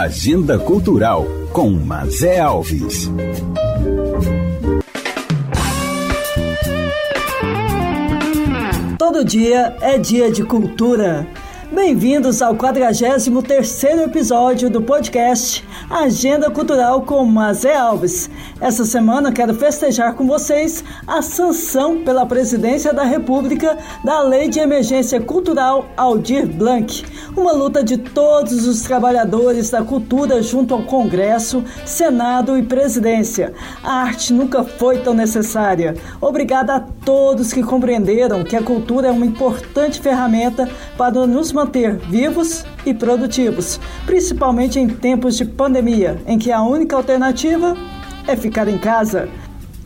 Agenda 0.00 0.58
Cultural 0.58 1.26
com 1.52 1.68
Mazé 1.72 2.40
Alves. 2.40 3.10
Todo 8.98 9.22
dia 9.22 9.76
é 9.82 9.98
dia 9.98 10.32
de 10.32 10.42
cultura. 10.42 11.26
Bem-vindos 11.72 12.42
ao 12.42 12.56
43º 12.56 14.04
episódio 14.04 14.68
do 14.68 14.82
podcast 14.82 15.64
Agenda 15.88 16.50
Cultural 16.50 17.02
com 17.02 17.24
Mazé 17.24 17.76
Alves. 17.76 18.28
Essa 18.60 18.84
semana 18.84 19.30
quero 19.30 19.54
festejar 19.54 20.14
com 20.14 20.26
vocês 20.26 20.82
a 21.06 21.22
sanção 21.22 22.02
pela 22.02 22.26
Presidência 22.26 22.92
da 22.92 23.04
República 23.04 23.78
da 24.04 24.20
Lei 24.20 24.48
de 24.48 24.58
Emergência 24.58 25.20
Cultural 25.20 25.86
Aldir 25.96 26.44
Blanc, 26.44 27.04
uma 27.36 27.52
luta 27.52 27.84
de 27.84 27.98
todos 27.98 28.66
os 28.66 28.82
trabalhadores 28.82 29.70
da 29.70 29.84
cultura 29.84 30.42
junto 30.42 30.74
ao 30.74 30.82
Congresso, 30.82 31.62
Senado 31.86 32.58
e 32.58 32.64
Presidência. 32.64 33.54
A 33.84 34.02
arte 34.02 34.32
nunca 34.32 34.64
foi 34.64 34.98
tão 34.98 35.14
necessária. 35.14 35.94
Obrigada 36.20 36.74
a 36.74 36.80
todos 36.80 37.52
que 37.52 37.62
compreenderam 37.62 38.42
que 38.42 38.56
a 38.56 38.62
cultura 38.62 39.06
é 39.06 39.12
uma 39.12 39.24
importante 39.24 40.00
ferramenta 40.00 40.68
para 40.98 41.26
nos 41.26 41.52
manter 41.60 41.96
vivos 41.96 42.64
e 42.86 42.94
produtivos, 42.94 43.78
principalmente 44.06 44.78
em 44.78 44.88
tempos 44.88 45.36
de 45.36 45.44
pandemia, 45.44 46.20
em 46.26 46.38
que 46.38 46.50
a 46.50 46.62
única 46.62 46.96
alternativa 46.96 47.76
é 48.26 48.34
ficar 48.34 48.66
em 48.66 48.78
casa. 48.78 49.28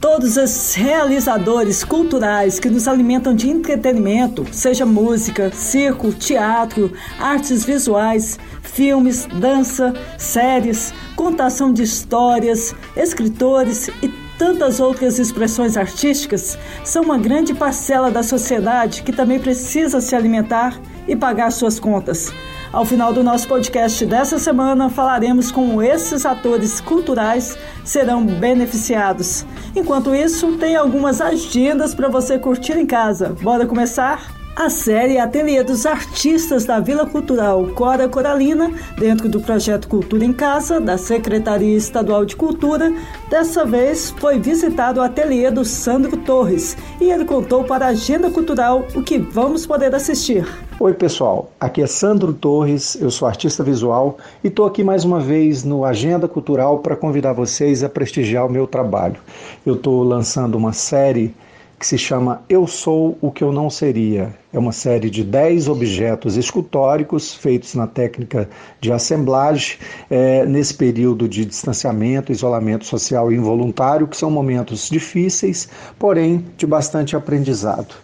Todos 0.01 0.37
os 0.37 0.75
realizadores 0.75 1.83
culturais 1.83 2.61
que 2.61 2.69
nos 2.69 2.87
alimentam 2.87 3.35
de 3.35 3.49
entretenimento, 3.49 4.47
seja 4.53 4.87
música, 4.87 5.51
circo, 5.51 6.13
teatro, 6.13 6.93
artes 7.19 7.65
visuais, 7.65 8.39
filmes, 8.63 9.27
dança, 9.41 9.95
séries, 10.17 10.93
contação 11.17 11.73
de 11.73 11.83
histórias, 11.83 12.75
escritores 12.95 13.89
e 14.03 14.09
tantas 14.39 14.79
outras 14.79 15.19
expressões 15.19 15.77
artísticas, 15.77 16.59
são 16.85 17.03
uma 17.03 17.19
grande 17.19 17.55
parcela 17.55 18.11
da 18.11 18.23
sociedade 18.23 19.03
que 19.03 19.13
também 19.13 19.41
precisa 19.41 20.01
se 20.01 20.15
alimentar 20.15 20.79
e 21.07 21.17
pagar 21.17 21.51
suas 21.51 21.79
contas. 21.79 22.33
Ao 22.73 22.85
final 22.85 23.13
do 23.13 23.23
nosso 23.23 23.47
podcast 23.47 24.05
dessa 24.05 24.39
semana, 24.39 24.91
falaremos 24.91 25.53
como 25.53 25.81
esses 25.81 26.27
atores 26.27 26.81
culturais 26.81 27.57
serão 27.85 28.27
beneficiados. 28.27 29.47
Enquanto 29.77 30.15
isso, 30.15 30.57
tem 30.59 30.75
algumas 30.75 31.21
agendas 31.21 31.95
para 31.95 32.09
você 32.09 32.37
curtir 32.37 32.73
em 32.73 32.85
casa. 32.85 33.37
Bora 33.41 33.65
começar? 33.65 34.35
A 34.57 34.71
série 34.71 35.19
Ateliê 35.19 35.65
dos 35.65 35.85
Artistas 35.85 36.65
da 36.65 36.79
Vila 36.79 37.05
Cultural 37.05 37.67
Cora 37.75 38.09
Coralina, 38.09 38.71
dentro 38.97 39.29
do 39.29 39.41
projeto 39.41 39.89
Cultura 39.89 40.25
em 40.25 40.33
Casa, 40.33 40.81
da 40.81 40.97
Secretaria 40.97 41.77
Estadual 41.77 42.25
de 42.25 42.37
Cultura, 42.37 42.93
dessa 43.29 43.65
vez 43.65 44.11
foi 44.11 44.39
visitado 44.39 45.01
o 45.01 45.03
ateliê 45.03 45.51
do 45.51 45.65
Sandro 45.65 46.17
Torres 46.19 46.77
e 47.01 47.11
ele 47.11 47.25
contou 47.25 47.65
para 47.65 47.87
a 47.87 47.89
Agenda 47.89 48.31
Cultural 48.31 48.87
o 48.95 49.03
que 49.03 49.19
vamos 49.19 49.67
poder 49.67 49.93
assistir. 49.93 50.47
Oi, 50.81 50.93
pessoal. 50.93 51.53
Aqui 51.61 51.81
é 51.83 51.87
Sandro 51.87 52.33
Torres, 52.33 52.97
eu 53.01 53.09
sou 53.09 53.29
artista 53.29 53.63
visual 53.63 54.19
e 54.43 54.49
estou 54.49 54.67
aqui 54.67 54.83
mais 54.83 55.05
uma 55.05 55.21
vez 55.21 55.63
no 55.63 55.85
Agenda 55.85 56.27
Cultural 56.27 56.81
para 56.81 56.97
convidar 56.97 57.33
vocês 57.33 57.85
a 57.85 57.89
prestigiar 57.89 58.45
o 58.45 58.51
meu 58.51 58.67
trabalho. 58.67 59.17
Eu 59.65 59.75
estou 59.75 60.03
lançando 60.03 60.57
uma 60.57 60.73
série 60.73 61.33
que 61.79 61.87
se 61.87 61.97
chama 61.97 62.43
Eu 62.49 62.67
Sou 62.67 63.17
o 63.21 63.31
que 63.31 63.45
Eu 63.45 63.53
Não 63.53 63.71
Seria. 63.71 64.35
É 64.53 64.59
uma 64.59 64.73
série 64.73 65.09
de 65.09 65.23
10 65.23 65.69
objetos 65.69 66.37
escultóricos 66.37 67.33
feitos 67.33 67.77
na 67.77 67.87
técnica 67.87 68.49
de 68.81 68.91
assemblagem, 68.91 69.77
é, 70.11 70.45
nesse 70.45 70.75
período 70.75 71.29
de 71.29 71.45
distanciamento, 71.45 72.33
isolamento 72.33 72.85
social 72.85 73.31
involuntário, 73.31 74.09
que 74.09 74.17
são 74.17 74.31
momentos 74.31 74.89
difíceis, 74.89 75.69
porém 76.01 76.45
de 76.57 76.67
bastante 76.67 77.15
aprendizado. 77.15 77.95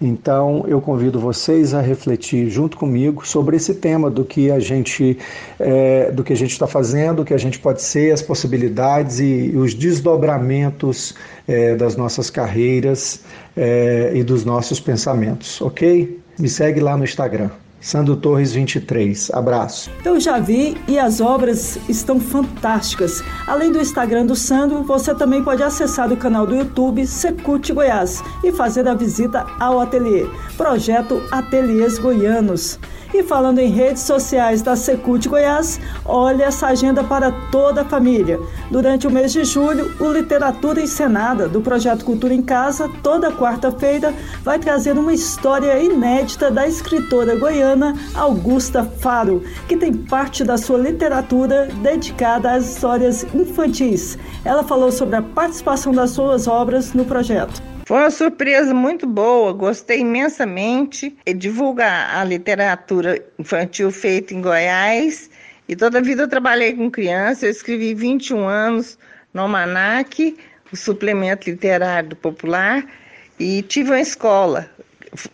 Então 0.00 0.64
eu 0.68 0.80
convido 0.80 1.18
vocês 1.18 1.74
a 1.74 1.80
refletir 1.80 2.48
junto 2.48 2.76
comigo 2.76 3.26
sobre 3.26 3.56
esse 3.56 3.74
tema 3.74 4.08
do 4.08 4.24
que 4.24 4.48
a 4.50 4.60
gente 4.60 5.18
é, 5.58 6.12
do 6.12 6.22
que 6.22 6.32
a 6.32 6.36
gente 6.36 6.52
está 6.52 6.68
fazendo, 6.68 7.22
o 7.22 7.24
que 7.24 7.34
a 7.34 7.38
gente 7.38 7.58
pode 7.58 7.82
ser, 7.82 8.12
as 8.12 8.22
possibilidades 8.22 9.18
e, 9.18 9.50
e 9.52 9.56
os 9.56 9.74
desdobramentos 9.74 11.14
é, 11.48 11.74
das 11.74 11.96
nossas 11.96 12.30
carreiras 12.30 13.22
é, 13.56 14.12
e 14.14 14.22
dos 14.22 14.44
nossos 14.44 14.78
pensamentos, 14.78 15.60
ok? 15.60 16.20
Me 16.38 16.48
segue 16.48 16.78
lá 16.78 16.96
no 16.96 17.02
Instagram. 17.02 17.50
Sandro 17.80 18.16
Torres 18.16 18.52
23. 18.52 19.30
Abraço. 19.32 19.90
Eu 20.04 20.18
já 20.18 20.38
vi 20.38 20.76
e 20.88 20.98
as 20.98 21.20
obras 21.20 21.78
estão 21.88 22.18
fantásticas. 22.18 23.22
Além 23.46 23.70
do 23.70 23.80
Instagram 23.80 24.26
do 24.26 24.34
Sandro, 24.34 24.82
você 24.82 25.14
também 25.14 25.42
pode 25.42 25.62
acessar 25.62 26.12
o 26.12 26.16
canal 26.16 26.46
do 26.46 26.56
YouTube 26.56 27.06
Secute 27.06 27.72
Goiás 27.72 28.22
e 28.42 28.52
fazer 28.52 28.86
a 28.88 28.94
visita 28.94 29.46
ao 29.60 29.80
ateliê. 29.80 30.26
Projeto 30.56 31.22
Ateliês 31.30 31.98
Goianos. 31.98 32.78
E 33.18 33.22
falando 33.24 33.58
em 33.58 33.68
redes 33.68 34.02
sociais 34.02 34.62
da 34.62 34.76
Secult 34.76 35.28
Goiás, 35.28 35.80
olha 36.04 36.44
essa 36.44 36.68
agenda 36.68 37.02
para 37.02 37.32
toda 37.50 37.82
a 37.82 37.84
família. 37.84 38.38
Durante 38.70 39.08
o 39.08 39.10
mês 39.10 39.32
de 39.32 39.42
julho, 39.42 39.92
o 39.98 40.12
Literatura 40.12 40.80
Encenada, 40.80 41.48
do 41.48 41.60
projeto 41.60 42.04
Cultura 42.04 42.32
em 42.32 42.40
Casa, 42.40 42.88
toda 43.02 43.32
quarta-feira, 43.32 44.14
vai 44.44 44.60
trazer 44.60 44.96
uma 44.96 45.12
história 45.12 45.82
inédita 45.82 46.48
da 46.48 46.68
escritora 46.68 47.34
goiana 47.34 47.92
Augusta 48.14 48.84
Faro, 48.84 49.42
que 49.66 49.76
tem 49.76 49.92
parte 49.92 50.44
da 50.44 50.56
sua 50.56 50.78
literatura 50.78 51.66
dedicada 51.82 52.52
às 52.52 52.70
histórias 52.70 53.26
infantis. 53.34 54.16
Ela 54.44 54.62
falou 54.62 54.92
sobre 54.92 55.16
a 55.16 55.22
participação 55.22 55.92
das 55.92 56.10
suas 56.10 56.46
obras 56.46 56.94
no 56.94 57.04
projeto. 57.04 57.77
Foi 57.88 58.00
uma 58.00 58.10
surpresa 58.10 58.74
muito 58.74 59.06
boa, 59.06 59.50
gostei 59.54 60.00
imensamente. 60.00 61.16
Divulgar 61.38 62.14
a 62.18 62.22
literatura 62.22 63.18
infantil 63.38 63.90
feita 63.90 64.34
em 64.34 64.42
Goiás. 64.42 65.30
E 65.66 65.74
toda 65.74 65.96
a 65.96 66.02
vida 66.02 66.24
eu 66.24 66.28
trabalhei 66.28 66.74
com 66.74 66.90
criança, 66.90 67.46
eu 67.46 67.50
escrevi 67.50 67.94
21 67.94 68.46
anos 68.46 68.98
no 69.32 69.40
Almanac, 69.40 70.36
o 70.70 70.76
suplemento 70.76 71.48
literário 71.48 72.10
do 72.10 72.16
Popular, 72.16 72.84
e 73.40 73.62
tive 73.62 73.88
uma 73.92 74.00
escola, 74.00 74.68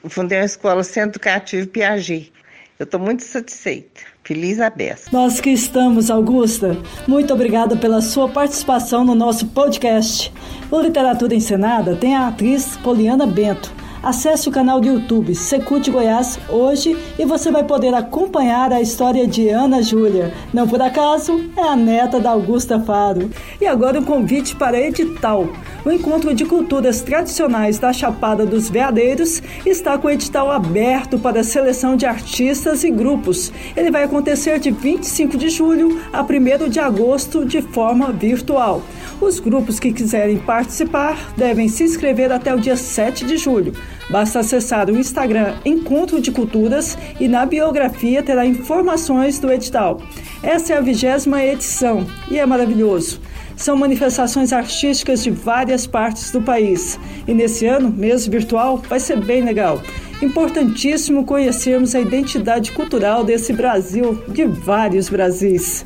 fundei 0.08 0.38
uma 0.38 0.44
escola 0.44 0.84
Centro 0.84 1.18
Educativo 1.18 1.66
Piaget. 1.66 2.32
Eu 2.78 2.84
estou 2.84 3.00
muito 3.00 3.24
satisfeita. 3.24 4.13
Feliz 4.24 4.58
a. 4.58 5.12
Nós 5.12 5.38
que 5.38 5.50
estamos, 5.50 6.10
Augusta. 6.10 6.78
Muito 7.06 7.34
obrigada 7.34 7.76
pela 7.76 8.00
sua 8.00 8.26
participação 8.26 9.04
no 9.04 9.14
nosso 9.14 9.48
podcast. 9.48 10.32
O 10.70 10.80
Literatura 10.80 11.34
Encenada 11.34 11.94
tem 11.94 12.16
a 12.16 12.28
atriz 12.28 12.74
Poliana 12.78 13.26
Bento. 13.26 13.70
Acesse 14.04 14.50
o 14.50 14.52
canal 14.52 14.82
do 14.82 14.86
YouTube 14.86 15.34
Secute 15.34 15.90
Goiás 15.90 16.38
hoje 16.50 16.94
e 17.18 17.24
você 17.24 17.50
vai 17.50 17.64
poder 17.64 17.94
acompanhar 17.94 18.70
a 18.70 18.82
história 18.82 19.26
de 19.26 19.48
Ana 19.48 19.82
Júlia. 19.82 20.30
Não 20.52 20.68
por 20.68 20.82
acaso, 20.82 21.50
é 21.56 21.62
a 21.62 21.74
neta 21.74 22.20
da 22.20 22.28
Augusta 22.28 22.78
Faro. 22.78 23.30
E 23.58 23.66
agora 23.66 23.98
um 23.98 24.04
convite 24.04 24.54
para 24.56 24.78
edital. 24.78 25.48
O 25.86 25.90
Encontro 25.90 26.34
de 26.34 26.44
Culturas 26.44 27.00
Tradicionais 27.00 27.78
da 27.78 27.94
Chapada 27.94 28.44
dos 28.44 28.68
Veadeiros 28.68 29.42
está 29.64 29.96
com 29.96 30.08
o 30.08 30.10
edital 30.10 30.50
aberto 30.50 31.18
para 31.18 31.40
a 31.40 31.44
seleção 31.44 31.96
de 31.96 32.04
artistas 32.04 32.84
e 32.84 32.90
grupos. 32.90 33.50
Ele 33.74 33.90
vai 33.90 34.04
acontecer 34.04 34.58
de 34.58 34.70
25 34.70 35.38
de 35.38 35.48
julho 35.48 35.98
a 36.12 36.22
1 36.22 36.68
de 36.68 36.78
agosto 36.78 37.42
de 37.42 37.62
forma 37.62 38.12
virtual. 38.12 38.82
Os 39.18 39.40
grupos 39.40 39.80
que 39.80 39.92
quiserem 39.92 40.36
participar 40.36 41.32
devem 41.36 41.68
se 41.68 41.84
inscrever 41.84 42.30
até 42.30 42.54
o 42.54 42.60
dia 42.60 42.76
7 42.76 43.24
de 43.24 43.38
julho. 43.38 43.72
Basta 44.10 44.40
acessar 44.40 44.90
o 44.90 44.98
Instagram 44.98 45.54
Encontro 45.64 46.20
de 46.20 46.30
Culturas 46.30 46.96
e 47.18 47.26
na 47.26 47.46
biografia 47.46 48.22
terá 48.22 48.44
informações 48.44 49.38
do 49.38 49.50
edital. 49.50 50.00
Essa 50.42 50.74
é 50.74 50.76
a 50.76 50.80
vigésima 50.80 51.42
edição 51.42 52.06
e 52.30 52.38
é 52.38 52.44
maravilhoso. 52.44 53.20
São 53.56 53.76
manifestações 53.76 54.52
artísticas 54.52 55.22
de 55.22 55.30
várias 55.30 55.86
partes 55.86 56.30
do 56.30 56.42
país. 56.42 56.98
E 57.26 57.32
nesse 57.32 57.66
ano, 57.66 57.88
mesmo 57.88 58.32
virtual, 58.32 58.78
vai 58.88 58.98
ser 58.98 59.16
bem 59.20 59.44
legal. 59.44 59.80
Importantíssimo 60.20 61.24
conhecermos 61.24 61.94
a 61.94 62.00
identidade 62.00 62.72
cultural 62.72 63.24
desse 63.24 63.52
Brasil, 63.52 64.22
de 64.28 64.44
vários 64.44 65.08
Brasis. 65.08 65.84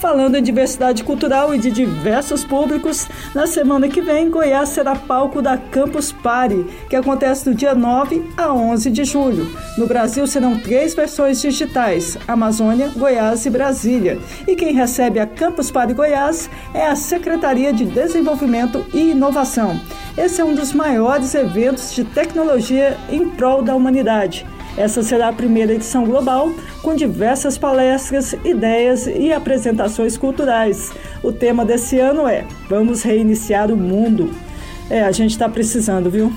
Falando 0.00 0.34
em 0.34 0.42
diversidade 0.42 1.04
cultural 1.04 1.54
e 1.54 1.58
de 1.58 1.70
diversos 1.70 2.42
públicos, 2.42 3.06
na 3.34 3.46
semana 3.46 3.86
que 3.86 4.00
vem, 4.00 4.30
Goiás 4.30 4.70
será 4.70 4.96
palco 4.96 5.42
da 5.42 5.58
Campus 5.58 6.10
Party, 6.10 6.64
que 6.88 6.96
acontece 6.96 7.44
do 7.44 7.54
dia 7.54 7.74
9 7.74 8.32
a 8.34 8.50
11 8.50 8.90
de 8.90 9.04
julho. 9.04 9.46
No 9.76 9.86
Brasil 9.86 10.26
serão 10.26 10.58
três 10.58 10.94
versões 10.94 11.42
digitais: 11.42 12.16
Amazônia, 12.26 12.90
Goiás 12.96 13.44
e 13.44 13.50
Brasília. 13.50 14.18
E 14.48 14.56
quem 14.56 14.72
recebe 14.72 15.20
a 15.20 15.26
Campus 15.26 15.70
Party 15.70 15.92
Goiás 15.92 16.48
é 16.72 16.86
a 16.86 16.96
Secretaria 16.96 17.70
de 17.70 17.84
Desenvolvimento 17.84 18.86
e 18.94 19.10
Inovação. 19.10 19.78
Esse 20.16 20.40
é 20.40 20.44
um 20.44 20.54
dos 20.54 20.72
maiores 20.72 21.34
eventos 21.34 21.92
de 21.94 22.04
tecnologia 22.04 22.96
em 23.10 23.28
prol 23.28 23.60
da 23.60 23.76
humanidade. 23.76 24.46
Essa 24.76 25.02
será 25.02 25.28
a 25.28 25.32
primeira 25.32 25.74
edição 25.74 26.04
global, 26.04 26.52
com 26.82 26.94
diversas 26.94 27.58
palestras, 27.58 28.34
ideias 28.44 29.06
e 29.06 29.32
apresentações 29.32 30.16
culturais. 30.16 30.92
O 31.22 31.32
tema 31.32 31.64
desse 31.64 31.98
ano 31.98 32.26
é 32.26 32.44
Vamos 32.68 33.02
Reiniciar 33.02 33.70
o 33.70 33.76
Mundo. 33.76 34.30
É, 34.88 35.02
a 35.02 35.12
gente 35.12 35.32
está 35.32 35.48
precisando, 35.48 36.10
viu? 36.10 36.32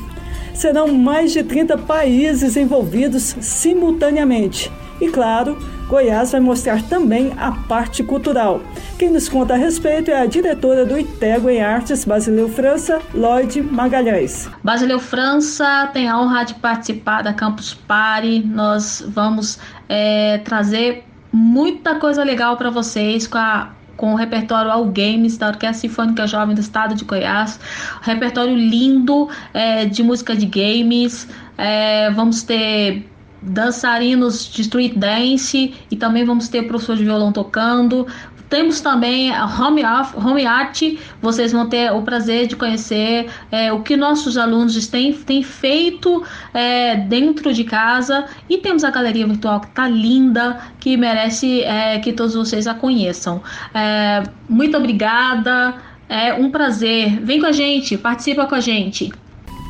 Serão 0.53 0.87
mais 0.93 1.31
de 1.31 1.43
30 1.43 1.77
países 1.79 2.55
envolvidos 2.55 3.35
simultaneamente. 3.41 4.71
E 5.01 5.09
claro, 5.09 5.57
Goiás 5.87 6.31
vai 6.31 6.41
mostrar 6.41 6.81
também 6.83 7.33
a 7.37 7.51
parte 7.51 8.03
cultural. 8.03 8.61
Quem 8.97 9.11
nos 9.11 9.27
conta 9.27 9.53
a 9.53 9.57
respeito 9.57 10.09
é 10.09 10.21
a 10.21 10.25
diretora 10.25 10.85
do 10.85 10.97
ITEGO 10.97 11.49
em 11.49 11.61
Artes 11.61 12.05
Basileu 12.05 12.49
França, 12.49 13.01
Lloyd 13.13 13.61
Magalhães. 13.61 14.49
Basileu 14.63 14.99
França 14.99 15.89
tem 15.93 16.07
a 16.07 16.19
honra 16.19 16.45
de 16.45 16.55
participar 16.55 17.21
da 17.21 17.33
Campus 17.33 17.73
Party. 17.73 18.43
Nós 18.45 19.03
vamos 19.07 19.59
é, 19.89 20.39
trazer 20.39 21.03
muita 21.31 21.95
coisa 21.95 22.23
legal 22.23 22.57
para 22.57 22.69
vocês 22.69 23.27
com 23.27 23.37
a 23.37 23.71
com 23.95 24.13
o 24.13 24.15
repertório 24.15 24.71
All 24.71 24.85
Games 24.85 25.37
da 25.37 25.49
Orquestra 25.49 25.87
Sinfônica 25.87 26.25
Jovem 26.25 26.55
do 26.55 26.61
Estado 26.61 26.95
de 26.95 27.05
Goiás, 27.05 27.59
repertório 28.01 28.55
lindo 28.55 29.29
é, 29.53 29.85
de 29.85 30.01
música 30.01 30.35
de 30.35 30.47
games. 30.47 31.27
É, 31.57 32.09
vamos 32.11 32.41
ter 32.41 33.07
dançarinos 33.45 34.51
de 34.51 34.61
street 34.61 34.95
dance 34.95 35.73
e 35.91 35.95
também 35.95 36.23
vamos 36.23 36.47
ter 36.47 36.63
professor 36.63 36.95
de 36.95 37.03
violão 37.03 37.31
tocando. 37.31 38.07
Temos 38.49 38.81
também 38.81 39.31
a 39.31 39.45
home, 39.45 39.81
home 40.15 40.45
art, 40.45 40.83
vocês 41.19 41.51
vão 41.51 41.67
ter 41.67 41.91
o 41.91 42.03
prazer 42.03 42.45
de 42.45 42.55
conhecer 42.55 43.27
é, 43.51 43.73
o 43.73 43.81
que 43.81 43.97
nossos 43.97 44.37
alunos 44.37 44.87
têm, 44.87 45.11
têm 45.11 45.41
feito 45.41 46.23
é, 46.53 46.95
dentro 46.97 47.51
de 47.51 47.63
casa. 47.63 48.25
E 48.47 48.59
temos 48.59 48.83
a 48.83 48.91
galeria 48.91 49.25
virtual 49.25 49.59
que 49.59 49.69
está 49.69 49.87
linda, 49.87 50.59
que 50.79 50.95
merece 50.95 51.61
é, 51.61 51.97
que 51.97 52.13
todos 52.13 52.35
vocês 52.35 52.67
a 52.67 52.75
conheçam. 52.75 53.41
É, 53.73 54.21
muito 54.47 54.77
obrigada, 54.77 55.73
é 56.07 56.35
um 56.35 56.51
prazer. 56.51 57.19
Vem 57.21 57.39
com 57.39 57.47
a 57.47 57.51
gente, 57.51 57.97
participa 57.97 58.45
com 58.45 58.53
a 58.53 58.59
gente. 58.59 59.11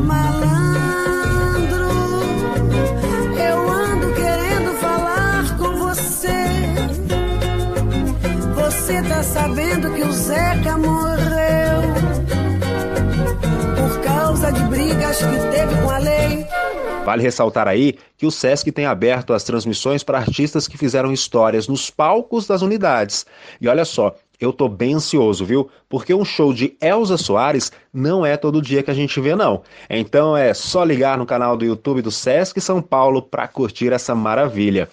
Vale 17.04 17.24
ressaltar 17.24 17.68
aí 17.68 17.98
que 18.16 18.28
o 18.28 18.32
SESC 18.32 18.72
tem 18.72 18.86
aberto 18.86 19.34
as 19.34 19.44
transmissões 19.44 20.04
para 20.04 20.20
artistas 20.20 20.68
que 20.68 20.78
fizeram 20.78 21.12
histórias 21.12 21.68
nos 21.68 21.90
palcos 21.90 22.46
das 22.46 22.62
unidades. 22.62 23.26
E 23.60 23.68
olha 23.68 23.84
só, 23.86 24.16
eu 24.40 24.54
tô 24.54 24.70
bem 24.70 24.94
ansioso, 24.94 25.44
viu? 25.44 25.68
Porque 25.90 26.14
um 26.14 26.24
show 26.24 26.54
de 26.54 26.78
Elza 26.80 27.18
Soares 27.18 27.72
não 27.92 28.24
é 28.24 28.38
todo 28.38 28.62
dia 28.62 28.84
que 28.84 28.92
a 28.92 28.94
gente 28.94 29.20
vê, 29.20 29.36
não. 29.36 29.64
Então 29.90 30.38
é 30.38 30.54
só 30.54 30.84
ligar 30.84 31.18
no 31.18 31.26
canal 31.26 31.58
do 31.58 31.66
YouTube 31.66 32.04
do 32.04 32.12
Sesc 32.12 32.62
São 32.62 32.82
Paulo 32.82 33.22
para 33.22 33.48
curtir 33.48 33.92
essa 33.92 34.14
maravilha. 34.14 34.88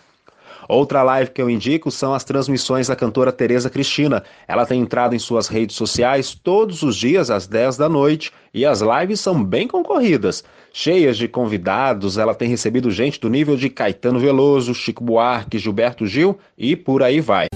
Outra 0.69 1.02
live 1.02 1.31
que 1.31 1.40
eu 1.40 1.49
indico 1.49 1.90
são 1.90 2.12
as 2.12 2.25
transmissões 2.25 2.88
da 2.88 2.96
cantora 2.96 3.32
Tereza 3.32 3.70
Cristina. 3.70 4.22
Ela 4.46 4.66
tem 4.66 4.82
entrado 4.82 5.14
em 5.14 5.19
suas 5.19 5.49
redes 5.49 5.75
sociais 5.75 6.34
todos 6.34 6.82
os 6.82 6.94
dias 6.94 7.31
às 7.31 7.46
10 7.46 7.78
da 7.78 7.88
noite 7.88 8.31
e 8.52 8.66
as 8.66 8.82
lives 8.82 9.19
são 9.19 9.43
bem 9.43 9.66
concorridas. 9.66 10.44
Cheias 10.81 11.19
de 11.19 11.27
convidados, 11.27 12.19
ela 12.19 12.33
tem 12.33 12.49
recebido 12.49 12.89
gente 12.89 13.19
do 13.19 13.29
nível 13.29 13.57
de 13.57 13.69
Caetano 13.69 14.21
Veloso, 14.21 14.73
Chico 14.73 15.03
Buarque, 15.03 15.59
Gilberto 15.59 16.07
Gil 16.07 16.39
e 16.57 16.77
por 16.77 17.03
aí 17.03 17.21
vai. 17.21 17.49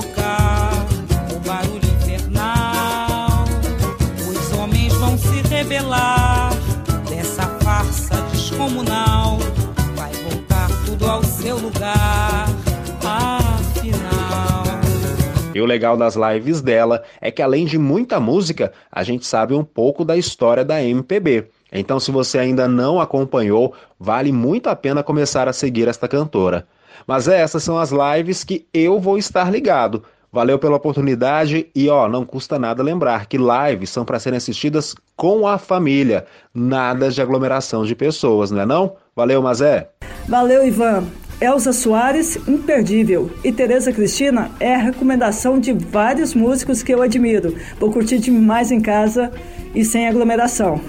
Sufocar 0.00 0.86
o 1.34 1.38
barulho 1.46 1.84
infernal. 1.84 3.44
Os 4.28 4.58
homens 4.58 4.92
vão 4.94 5.16
se 5.18 5.42
rebelar 5.48 6.50
dessa 7.08 7.42
farsa 7.60 8.16
descomunal. 8.32 9.38
Vai 9.96 10.12
voltar 10.12 10.68
tudo 10.86 11.06
ao 11.06 11.22
seu 11.22 11.58
lugar. 11.58 12.48
E 15.52 15.60
o 15.60 15.66
legal 15.66 15.96
das 15.96 16.14
lives 16.14 16.62
dela 16.62 17.02
é 17.20 17.30
que 17.30 17.42
além 17.42 17.66
de 17.66 17.76
muita 17.76 18.20
música, 18.20 18.72
a 18.90 19.02
gente 19.02 19.26
sabe 19.26 19.52
um 19.52 19.64
pouco 19.64 20.04
da 20.04 20.16
história 20.16 20.64
da 20.64 20.82
MPB. 20.82 21.48
Então, 21.72 22.00
se 22.00 22.10
você 22.10 22.38
ainda 22.38 22.66
não 22.66 23.00
acompanhou, 23.00 23.74
vale 23.98 24.32
muito 24.32 24.68
a 24.68 24.76
pena 24.76 25.02
começar 25.02 25.48
a 25.48 25.52
seguir 25.52 25.88
esta 25.88 26.08
cantora. 26.08 26.66
Mas 27.06 27.28
é, 27.28 27.40
essas 27.40 27.62
são 27.62 27.78
as 27.78 27.90
lives 27.90 28.44
que 28.44 28.66
eu 28.72 28.98
vou 29.00 29.18
estar 29.18 29.50
ligado. 29.50 30.02
Valeu 30.32 30.60
pela 30.60 30.76
oportunidade 30.76 31.66
e 31.74 31.88
ó, 31.88 32.08
não 32.08 32.24
custa 32.24 32.56
nada 32.56 32.84
lembrar 32.84 33.26
que 33.26 33.36
lives 33.36 33.90
são 33.90 34.04
para 34.04 34.20
serem 34.20 34.36
assistidas 34.36 34.94
com 35.16 35.46
a 35.46 35.58
família, 35.58 36.24
nada 36.54 37.10
de 37.10 37.20
aglomeração 37.20 37.84
de 37.84 37.96
pessoas, 37.96 38.50
não 38.52 38.60
é 38.60 38.66
não? 38.66 38.92
Valeu, 39.14 39.42
Mazé. 39.42 39.90
Valeu, 40.28 40.64
Ivan. 40.64 41.04
Elza 41.40 41.72
Soares, 41.72 42.36
imperdível. 42.46 43.30
E 43.42 43.50
Tereza 43.50 43.92
Cristina 43.92 44.50
é 44.60 44.74
a 44.74 44.78
recomendação 44.78 45.58
de 45.58 45.72
vários 45.72 46.34
músicos 46.34 46.82
que 46.82 46.92
eu 46.92 47.02
admiro. 47.02 47.56
Vou 47.78 47.90
curtir 47.90 48.18
demais 48.18 48.70
em 48.70 48.80
casa 48.80 49.32
e 49.74 49.84
sem 49.84 50.06
aglomeração. 50.06 50.80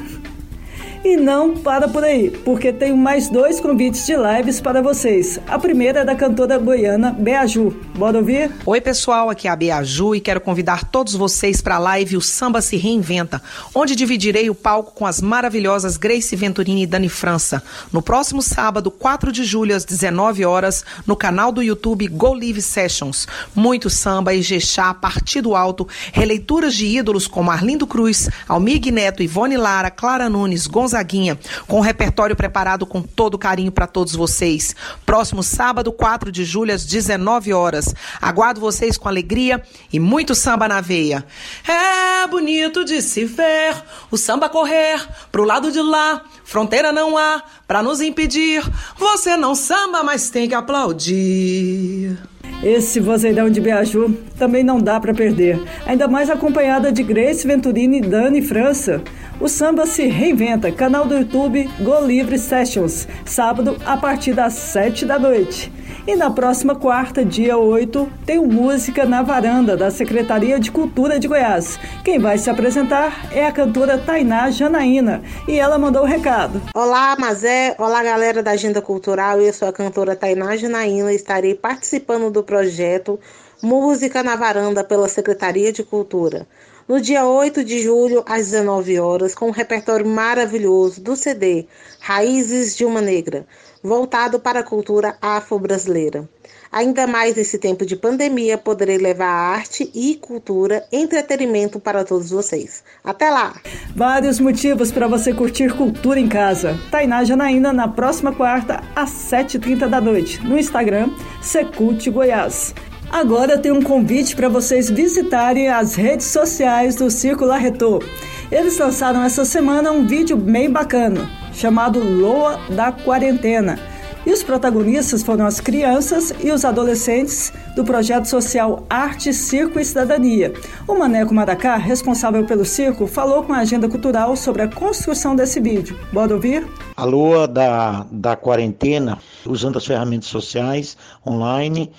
E 1.04 1.18
não 1.18 1.58
para 1.58 1.88
por 1.88 2.04
aí, 2.04 2.30
porque 2.30 2.72
tenho 2.72 2.96
mais 2.96 3.28
dois 3.28 3.60
convites 3.60 4.06
de 4.06 4.14
lives 4.16 4.62
para 4.62 4.84
vocês. 4.84 5.40
A 5.48 5.58
primeira 5.58 6.02
é 6.02 6.06
da 6.06 6.14
cantora 6.14 6.60
goiana 6.60 7.12
Beaju. 7.12 7.76
Bora 7.96 8.20
ouvir? 8.20 8.52
Oi, 8.64 8.80
pessoal, 8.80 9.28
aqui 9.28 9.48
é 9.48 9.52
a 9.52 9.56
Beaju 9.56 10.14
e 10.14 10.22
quero 10.22 10.40
convidar 10.40 10.86
todos 10.92 11.16
vocês 11.16 11.60
para 11.60 11.78
a 11.78 11.80
live 11.80 12.18
O 12.18 12.22
Samba 12.22 12.62
se 12.62 12.78
Reinventa, 12.78 13.42
onde 13.74 13.96
dividirei 13.96 14.48
o 14.52 14.54
palco 14.54 14.92
com 14.92 15.08
as 15.08 15.20
maravilhosas 15.20 15.98
Grace 15.98 16.36
Venturini 16.36 16.84
e 16.84 16.88
Dani 16.88 17.10
França. 17.10 17.64
No 17.92 18.04
próximo 18.04 18.44
sábado, 18.44 18.92
4 18.92 19.32
de 19.32 19.44
julho, 19.44 19.76
às 19.76 19.84
19 19.84 20.46
horas, 20.46 20.86
no 21.08 21.16
canal 21.16 21.52
do 21.52 21.64
YouTube 21.64 22.08
Go 22.10 22.36
Live 22.36 22.62
Sessions. 22.62 23.28
Muito 23.56 23.90
samba, 23.90 24.36
Ijexá, 24.36 24.94
Partido 24.94 25.56
Alto, 25.56 25.88
releituras 26.14 26.76
de 26.76 26.86
ídolos 26.86 27.26
como 27.26 27.50
Arlindo 27.50 27.88
Cruz, 27.88 28.30
Almir 28.48 28.80
Neto, 28.92 29.24
Ivone 29.24 29.58
Lara, 29.58 29.90
Clara 29.90 30.30
Nunes, 30.30 30.68
Gonçalves 30.68 30.91
Gonzaguinha, 30.92 31.40
com 31.68 31.78
o 31.78 31.82
repertório 31.82 32.36
preparado 32.36 32.86
com 32.86 33.02
todo 33.02 33.38
carinho 33.38 33.72
para 33.72 33.88
todos 33.88 34.14
vocês. 34.14 34.76
Próximo 35.06 35.42
sábado, 35.42 35.92
4 35.92 36.32
de 36.32 36.44
julho, 36.44 36.74
às 36.74 36.86
19 36.86 37.54
horas. 37.54 37.96
Aguardo 38.22 38.60
vocês 38.60 38.98
com 38.98 39.08
alegria 39.08 39.64
e 39.92 40.00
muito 40.00 40.36
samba 40.36 40.68
na 40.68 40.82
veia. 40.82 41.26
É 41.66 42.28
bonito 42.28 42.84
de 42.84 43.02
se 43.02 43.24
ver 43.24 43.82
o 44.12 44.18
samba 44.18 44.50
correr 44.50 45.02
pro 45.32 45.46
lado 45.46 45.72
de 45.72 45.82
lá. 45.82 46.24
Fronteira 46.44 46.92
não 46.92 47.18
há 47.18 47.42
para 47.66 47.82
nos 47.82 48.02
impedir. 48.02 48.62
Você 48.98 49.38
não 49.38 49.56
samba, 49.56 50.04
mas 50.04 50.30
tem 50.30 50.50
que 50.50 50.56
aplaudir. 50.56 52.18
Esse 52.64 53.00
vozeirão 53.00 53.50
de 53.50 53.60
Beaju 53.60 54.16
também 54.38 54.64
não 54.64 54.80
dá 54.80 55.00
para 55.00 55.14
perder, 55.14 55.60
ainda 55.86 56.08
mais 56.08 56.30
acompanhada 56.30 56.92
de 56.92 57.02
Grace 57.02 57.48
Venturini 57.48 57.98
e 57.98 58.02
Dani 58.02 58.42
França. 58.42 59.02
O 59.40 59.48
samba 59.48 59.88
se 59.88 60.06
reinventa, 60.06 60.72
canal 60.72 61.06
do 61.06 61.16
YouTube 61.16 61.68
Go 61.80 62.06
Livre 62.06 62.38
Sessions, 62.38 63.08
sábado 63.26 63.76
a 63.86 63.98
partir 63.98 64.34
das 64.34 64.54
7 64.54 65.06
da 65.06 65.18
noite. 65.18 65.72
E 66.08 66.16
na 66.16 66.32
próxima 66.32 66.76
quarta, 66.76 67.24
dia 67.24 67.58
8, 67.58 68.12
tem 68.26 68.40
o 68.40 68.48
Música 68.48 69.06
na 69.06 69.22
Varanda 69.22 69.78
da 69.78 69.92
Secretaria 69.92 70.60
de 70.60 70.72
Cultura 70.72 71.20
de 71.20 71.28
Goiás. 71.28 71.80
Quem 72.04 72.18
vai 72.18 72.38
se 72.38 72.50
apresentar 72.50 73.30
é 73.32 73.46
a 73.46 73.52
cantora 73.52 73.98
Tainá 73.98 74.50
Janaína 74.50 75.22
e 75.48 75.60
ela 75.60 75.78
mandou 75.78 76.02
o 76.02 76.06
recado. 76.06 76.62
Olá, 76.74 77.16
Mazé. 77.20 77.76
Olá, 77.78 78.02
galera 78.04 78.42
da 78.42 78.52
Agenda 78.52 78.82
Cultural. 78.82 79.40
Eu 79.40 79.54
sou 79.54 79.68
a 79.68 79.74
cantora 79.74 80.16
Tainá 80.16 80.58
Janaína 80.58 81.14
e 81.14 81.16
estarei 81.16 81.54
participando 81.54 82.32
do 82.32 82.44
projeto 82.44 83.20
Música 83.62 84.24
na 84.24 84.36
Varanda 84.36 84.84
pela 84.84 85.08
Secretaria 85.08 85.72
de 85.72 85.84
Cultura. 85.84 86.48
No 86.88 87.00
dia 87.00 87.26
8 87.26 87.64
de 87.64 87.80
julho, 87.80 88.24
às 88.26 88.50
19 88.50 89.00
horas, 89.00 89.36
com 89.36 89.48
um 89.48 89.52
repertório 89.52 90.06
maravilhoso 90.06 91.00
do 91.00 91.16
CD 91.16 91.68
Raízes 92.00 92.76
de 92.76 92.84
uma 92.84 93.00
Negra 93.00 93.46
voltado 93.84 94.40
para 94.40 94.60
a 94.60 94.64
cultura 94.64 95.16
afro-brasileira. 95.22 96.28
Ainda 96.72 97.06
mais 97.06 97.36
nesse 97.36 97.58
tempo 97.58 97.86
de 97.86 97.98
pandemia, 97.98 98.58
poderei 98.58 98.98
levar 98.98 99.28
arte 99.28 99.92
e 99.94 100.16
cultura, 100.16 100.86
entretenimento 100.92 101.80
para 101.82 102.06
todos 102.06 102.30
vocês. 102.30 102.82
Até 103.04 103.30
lá! 103.30 103.54
Vários 103.94 104.40
motivos 104.40 104.90
para 104.90 105.08
você 105.08 105.34
curtir 105.34 105.76
cultura 105.76 106.20
em 106.20 106.30
casa. 106.30 106.80
Tainá 106.90 107.26
Janaína 107.26 107.74
na 107.74 107.90
próxima 107.90 108.34
quarta, 108.34 108.82
às 108.96 109.10
7h30 109.10 109.90
da 109.90 110.00
noite, 110.00 110.42
no 110.46 110.58
Instagram, 110.58 111.10
Secult 111.42 112.10
Goiás. 112.10 112.74
Agora 113.12 113.58
tenho 113.58 113.76
um 113.76 113.82
convite 113.82 114.34
para 114.34 114.48
vocês 114.48 114.90
visitarem 114.90 115.68
as 115.68 115.96
redes 115.96 116.28
sociais 116.28 116.96
do 116.96 117.12
Círculo 117.12 117.52
Arretor. 117.52 118.02
Eles 118.50 118.78
lançaram 118.78 119.22
essa 119.22 119.44
semana 119.44 119.92
um 119.92 120.08
vídeo 120.08 120.38
bem 120.38 120.70
bacana 120.70 121.41
chamado 121.62 122.00
Loa 122.00 122.60
da 122.72 122.92
Quarentena. 122.92 123.78
E 124.26 124.32
os 124.32 124.42
protagonistas 124.42 125.22
foram 125.22 125.46
as 125.46 125.60
crianças 125.60 126.34
e 126.44 126.52
os 126.52 126.66
adolescentes 126.66 127.54
do 127.76 127.84
projeto 127.84 128.26
social 128.26 128.84
Arte, 128.90 129.32
Circo 129.32 129.80
e 129.80 129.86
Cidadania. 129.86 130.54
O 130.88 130.98
Maneco 130.98 131.34
Maracá, 131.34 131.76
responsável 131.78 132.44
pelo 132.46 132.66
circo, 132.66 133.06
falou 133.06 133.44
com 133.44 133.54
a 133.54 133.60
agenda 133.60 133.88
cultural 133.88 134.36
sobre 134.36 134.64
a 134.64 134.68
construção 134.68 135.36
desse 135.36 135.60
vídeo. 135.60 135.98
Bora 136.12 136.34
ouvir? 136.34 136.68
A 136.98 137.04
lua 137.04 137.48
da, 137.48 138.08
da 138.12 138.36
quarentena, 138.36 139.20
usando 139.46 139.78
as 139.78 139.86
ferramentas 139.86 140.30
sociais 140.30 140.98
online, 141.26 141.92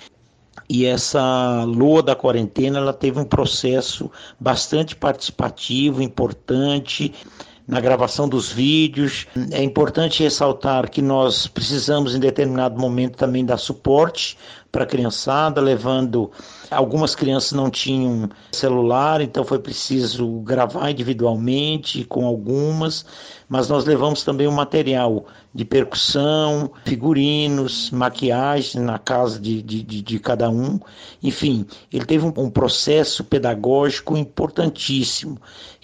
e 0.69 0.85
essa 0.85 1.63
lua 1.65 2.01
da 2.01 2.15
quarentena 2.15 2.79
ela 2.79 2.93
teve 2.93 3.19
um 3.19 3.25
processo 3.25 4.09
bastante 4.39 4.95
participativo, 4.95 6.01
importante 6.01 7.13
na 7.67 7.79
gravação 7.79 8.27
dos 8.27 8.51
vídeos. 8.51 9.25
É 9.51 9.63
importante 9.63 10.23
ressaltar 10.23 10.89
que 10.89 11.01
nós 11.01 11.47
precisamos, 11.47 12.15
em 12.15 12.19
determinado 12.19 12.79
momento, 12.79 13.17
também 13.17 13.45
dar 13.45 13.57
suporte 13.57 14.37
para 14.71 14.83
a 14.83 14.87
criançada, 14.87 15.61
levando. 15.61 16.31
Algumas 16.71 17.13
crianças 17.13 17.51
não 17.51 17.69
tinham 17.69 18.27
celular, 18.51 19.21
então 19.21 19.43
foi 19.43 19.59
preciso 19.59 20.27
gravar 20.39 20.89
individualmente 20.89 22.03
com 22.03 22.25
algumas, 22.25 23.05
mas 23.47 23.69
nós 23.69 23.85
levamos 23.85 24.23
também 24.23 24.47
o 24.47 24.51
material 24.51 25.27
de 25.53 25.63
percussão, 25.63 26.71
figurinos, 26.83 27.91
maquiagem 27.91 28.81
na 28.81 28.97
casa 28.97 29.39
de, 29.39 29.61
de, 29.61 29.83
de, 29.83 30.01
de 30.01 30.19
cada 30.19 30.49
um. 30.49 30.79
Enfim, 31.21 31.67
ele 31.91 32.05
teve 32.05 32.25
um, 32.25 32.33
um 32.35 32.49
processo 32.49 33.23
pedagógico 33.23 34.17
importantíssimo 34.17 35.37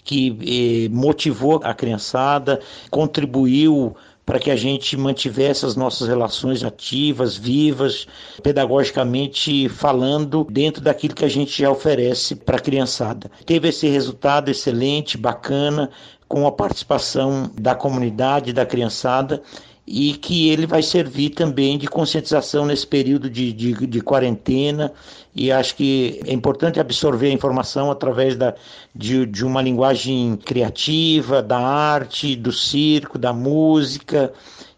que 0.04 0.86
eh, 0.86 0.90
motivou 0.90 1.60
a 1.64 1.74
criançada, 1.74 2.60
contribuiu 2.90 3.96
para 4.30 4.38
que 4.38 4.52
a 4.52 4.56
gente 4.56 4.96
mantivesse 4.96 5.66
as 5.66 5.76
nossas 5.76 6.08
relações 6.08 6.64
ativas, 6.64 7.36
vivas, 7.36 8.08
pedagogicamente 8.44 9.68
falando, 9.68 10.46
dentro 10.52 10.84
daquilo 10.84 11.16
que 11.16 11.26
a 11.26 11.30
gente 11.30 11.64
já 11.64 11.72
oferece 11.72 12.36
para 12.36 12.58
a 12.58 12.62
criançada. 12.62 13.32
Teve 13.44 13.70
esse 13.70 13.88
resultado 13.88 14.50
excelente, 14.50 15.18
bacana, 15.18 15.90
com 16.28 16.46
a 16.46 16.52
participação 16.52 17.50
da 17.60 17.74
comunidade, 17.74 18.54
da 18.54 18.68
criançada, 18.68 19.42
e 19.92 20.14
que 20.14 20.50
ele 20.50 20.68
vai 20.68 20.84
servir 20.84 21.32
também 21.32 21.76
de 21.76 21.88
conscientização 21.88 22.64
nesse 22.64 22.86
período 22.86 23.28
de, 23.28 23.52
de, 23.52 23.88
de, 23.88 24.02
quarentena 24.02 24.94
e 25.36 25.52
acho 25.52 25.76
que 25.76 26.22
é 26.28 26.32
importante 26.32 26.80
absorver 26.80 27.30
a 27.30 27.34
informação 27.34 27.90
através 27.90 28.36
da, 28.36 28.54
de, 28.96 29.26
de 29.26 29.44
uma 29.44 29.64
linguagem 29.64 30.38
criativa, 30.46 31.42
da 31.42 31.58
arte, 31.58 32.36
do 32.36 32.52
circo, 32.52 33.18
da 33.18 33.34
música 33.34 34.32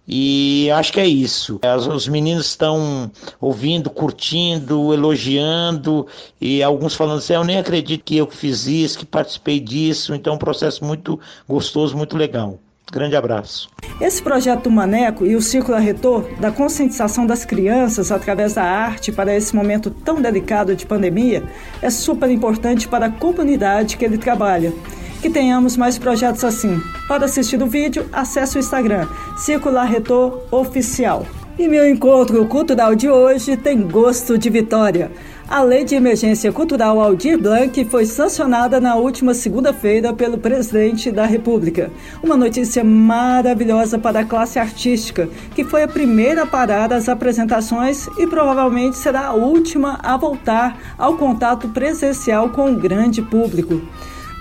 e 0.07 0.71
acho 0.71 0.93
que 0.93 0.99
é 1.01 1.07
isso. 1.07 1.59
Os 1.93 2.07
meninos 2.07 2.47
estão 2.47 3.11
ouvindo, 3.39 3.89
curtindo, 3.89 4.93
elogiando 4.93 6.07
e 6.39 6.63
alguns 6.63 6.95
falando 6.95 7.19
assim: 7.19 7.33
eu 7.33 7.43
nem 7.43 7.59
acredito 7.59 8.03
que 8.03 8.17
eu 8.17 8.29
fiz 8.29 8.65
isso, 8.65 8.99
que 8.99 9.05
participei 9.05 9.59
disso. 9.59 10.15
Então, 10.15 10.33
é 10.33 10.35
um 10.35 10.39
processo 10.39 10.83
muito 10.83 11.19
gostoso, 11.47 11.95
muito 11.95 12.17
legal. 12.17 12.59
Grande 12.91 13.15
abraço. 13.15 13.69
Esse 14.01 14.21
projeto 14.21 14.63
do 14.63 14.71
Maneco 14.71 15.25
e 15.25 15.35
o 15.35 15.41
Círculo 15.41 15.77
Retor 15.77 16.27
da 16.39 16.51
conscientização 16.51 17.25
das 17.25 17.45
crianças 17.45 18.11
através 18.11 18.53
da 18.53 18.63
arte 18.63 19.11
para 19.11 19.33
esse 19.35 19.55
momento 19.55 19.89
tão 19.89 20.21
delicado 20.21 20.75
de 20.75 20.85
pandemia 20.85 21.43
é 21.81 21.89
super 21.89 22.29
importante 22.29 22.87
para 22.87 23.05
a 23.05 23.11
comunidade 23.11 23.95
que 23.95 24.03
ele 24.03 24.17
trabalha. 24.17 24.73
Que 25.21 25.29
tenhamos 25.29 25.77
mais 25.77 25.97
projetos 25.97 26.43
assim. 26.43 26.81
Para 27.07 27.25
assistir 27.25 27.61
o 27.61 27.67
vídeo, 27.67 28.09
acesse 28.11 28.57
o 28.57 28.59
Instagram 28.59 29.07
Círculo 29.37 29.79
Retor 29.83 30.43
Oficial. 30.51 31.25
E 31.59 31.67
meu 31.67 31.87
encontro 31.87 32.45
cultural 32.45 32.95
de 32.95 33.09
hoje 33.09 33.57
tem 33.57 33.81
gosto 33.81 34.37
de 34.37 34.49
vitória. 34.49 35.11
A 35.49 35.61
Lei 35.61 35.83
de 35.83 35.95
Emergência 35.95 36.49
Cultural 36.51 36.99
Aldir 37.01 37.37
Blanc 37.37 37.83
foi 37.85 38.05
sancionada 38.05 38.79
na 38.79 38.95
última 38.95 39.33
segunda-feira 39.33 40.13
pelo 40.13 40.37
presidente 40.37 41.11
da 41.11 41.25
República. 41.25 41.91
Uma 42.23 42.37
notícia 42.37 42.85
maravilhosa 42.85 43.99
para 43.99 44.21
a 44.21 44.25
classe 44.25 44.59
artística, 44.59 45.27
que 45.53 45.65
foi 45.65 45.83
a 45.83 45.89
primeira 45.89 46.43
a 46.43 46.47
parar 46.47 46.93
as 46.93 47.09
apresentações 47.09 48.07
e 48.17 48.25
provavelmente 48.25 48.97
será 48.97 49.27
a 49.27 49.33
última 49.33 49.99
a 50.01 50.15
voltar 50.15 50.95
ao 50.97 51.17
contato 51.17 51.67
presencial 51.67 52.49
com 52.49 52.71
o 52.71 52.75
grande 52.75 53.21
público. 53.21 53.81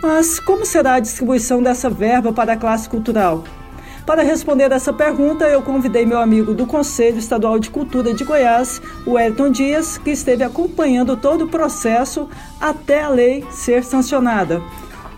Mas 0.01 0.39
como 0.39 0.65
será 0.65 0.95
a 0.95 1.01
distribuição 1.01 1.61
dessa 1.61 1.91
verba 1.91 2.33
para 2.33 2.53
a 2.53 2.57
classe 2.57 2.89
cultural? 2.89 3.43
Para 4.11 4.25
responder 4.25 4.73
essa 4.73 4.93
pergunta, 4.93 5.45
eu 5.45 5.63
convidei 5.63 6.05
meu 6.05 6.19
amigo 6.19 6.53
do 6.53 6.67
Conselho 6.67 7.19
Estadual 7.19 7.61
de 7.61 7.71
Cultura 7.71 8.13
de 8.13 8.25
Goiás, 8.25 8.83
o 9.07 9.17
Elton 9.17 9.53
Dias, 9.53 9.99
que 9.99 10.11
esteve 10.11 10.43
acompanhando 10.43 11.17
todo 11.17 11.45
o 11.45 11.49
processo 11.49 12.29
até 12.61 13.03
a 13.03 13.09
lei 13.09 13.47
ser 13.53 13.85
sancionada. 13.85 14.61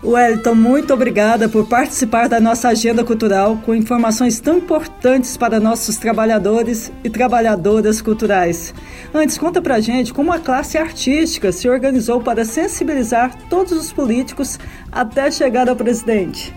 Wellington, 0.03 0.53
muito 0.53 0.93
obrigada 0.93 1.49
por 1.49 1.67
participar 1.67 2.29
da 2.29 2.39
nossa 2.39 2.67
agenda 2.69 3.03
cultural 3.03 3.57
com 3.65 3.73
informações 3.73 4.39
tão 4.39 4.59
importantes 4.59 5.35
para 5.37 5.59
nossos 5.59 5.97
trabalhadores 5.97 6.91
e 7.03 7.09
trabalhadoras 7.09 7.99
culturais. 7.99 8.75
Antes, 9.11 9.39
conta 9.39 9.59
pra 9.59 9.79
gente 9.79 10.13
como 10.13 10.31
a 10.31 10.37
classe 10.37 10.77
artística 10.77 11.51
se 11.51 11.67
organizou 11.67 12.21
para 12.21 12.45
sensibilizar 12.45 13.35
todos 13.49 13.71
os 13.71 13.91
políticos 13.91 14.59
até 14.91 15.31
chegar 15.31 15.67
ao 15.67 15.75
presidente. 15.75 16.53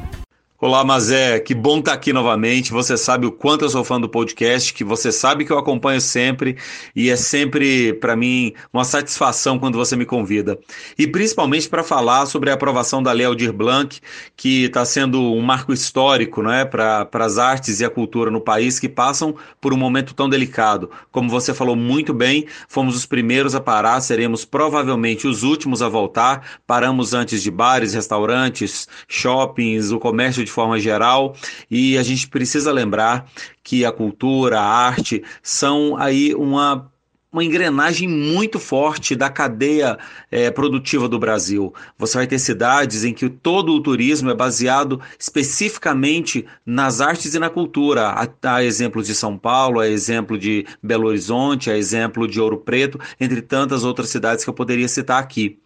Olá, 0.58 0.82
Mazé, 0.82 1.38
que 1.38 1.54
bom 1.54 1.80
estar 1.80 1.92
aqui 1.92 2.14
novamente. 2.14 2.72
Você 2.72 2.96
sabe 2.96 3.26
o 3.26 3.30
quanto 3.30 3.66
eu 3.66 3.68
sou 3.68 3.84
fã 3.84 4.00
do 4.00 4.08
podcast, 4.08 4.72
que 4.72 4.82
você 4.82 5.12
sabe 5.12 5.44
que 5.44 5.52
eu 5.52 5.58
acompanho 5.58 6.00
sempre 6.00 6.56
e 6.94 7.10
é 7.10 7.16
sempre 7.16 7.92
para 7.92 8.16
mim 8.16 8.54
uma 8.72 8.82
satisfação 8.82 9.58
quando 9.58 9.76
você 9.76 9.94
me 9.96 10.06
convida. 10.06 10.58
E 10.98 11.06
principalmente 11.06 11.68
para 11.68 11.84
falar 11.84 12.25
sobre 12.25 12.48
a 12.50 12.54
aprovação 12.54 13.02
da 13.02 13.12
Lei 13.12 13.26
Aldir 13.26 13.52
Blanc, 13.52 14.00
que 14.34 14.64
está 14.64 14.82
sendo 14.86 15.20
um 15.34 15.42
marco 15.42 15.75
histórico 15.75 16.42
né, 16.42 16.64
para 16.64 17.06
as 17.12 17.36
artes 17.36 17.80
e 17.80 17.84
a 17.84 17.90
cultura 17.90 18.30
no 18.30 18.40
país 18.40 18.80
que 18.80 18.88
passam 18.88 19.34
por 19.60 19.75
um 19.75 19.76
momento 19.76 20.14
tão 20.14 20.26
delicado. 20.26 20.90
Como 21.12 21.28
você 21.28 21.52
falou 21.52 21.76
muito 21.76 22.14
bem, 22.14 22.46
fomos 22.66 22.96
os 22.96 23.04
primeiros 23.04 23.54
a 23.54 23.60
parar, 23.60 24.00
seremos 24.00 24.46
provavelmente 24.46 25.28
os 25.28 25.42
últimos 25.42 25.82
a 25.82 25.88
voltar. 25.90 26.60
Paramos 26.66 27.12
antes 27.12 27.42
de 27.42 27.50
bares, 27.50 27.92
restaurantes, 27.92 28.88
shoppings, 29.06 29.90
o 29.90 29.98
comércio 29.98 30.45
de 30.46 30.50
forma 30.50 30.80
geral, 30.80 31.36
e 31.70 31.98
a 31.98 32.02
gente 32.02 32.28
precisa 32.28 32.72
lembrar 32.72 33.26
que 33.62 33.84
a 33.84 33.92
cultura, 33.92 34.58
a 34.58 34.64
arte 34.64 35.22
são 35.42 35.96
aí 35.98 36.34
uma 36.34 36.90
uma 37.36 37.44
engrenagem 37.44 38.08
muito 38.08 38.58
forte 38.58 39.14
da 39.14 39.28
cadeia 39.28 39.98
é, 40.30 40.50
produtiva 40.50 41.06
do 41.06 41.18
Brasil. 41.18 41.74
Você 41.98 42.16
vai 42.16 42.26
ter 42.26 42.38
cidades 42.38 43.04
em 43.04 43.12
que 43.12 43.28
todo 43.28 43.74
o 43.74 43.82
turismo 43.82 44.30
é 44.30 44.34
baseado 44.34 45.02
especificamente 45.18 46.46
nas 46.64 47.02
artes 47.02 47.34
e 47.34 47.38
na 47.38 47.50
cultura. 47.50 48.08
Há, 48.08 48.26
há 48.42 48.64
exemplos 48.64 49.06
de 49.06 49.14
São 49.14 49.36
Paulo, 49.36 49.80
há 49.80 49.86
exemplo 49.86 50.38
de 50.38 50.64
Belo 50.82 51.08
Horizonte, 51.08 51.70
há 51.70 51.76
exemplo 51.76 52.26
de 52.26 52.40
Ouro 52.40 52.56
Preto, 52.56 52.98
entre 53.20 53.42
tantas 53.42 53.84
outras 53.84 54.08
cidades 54.08 54.42
que 54.42 54.48
eu 54.48 54.54
poderia 54.54 54.88
citar 54.88 55.22
aqui. 55.22 55.58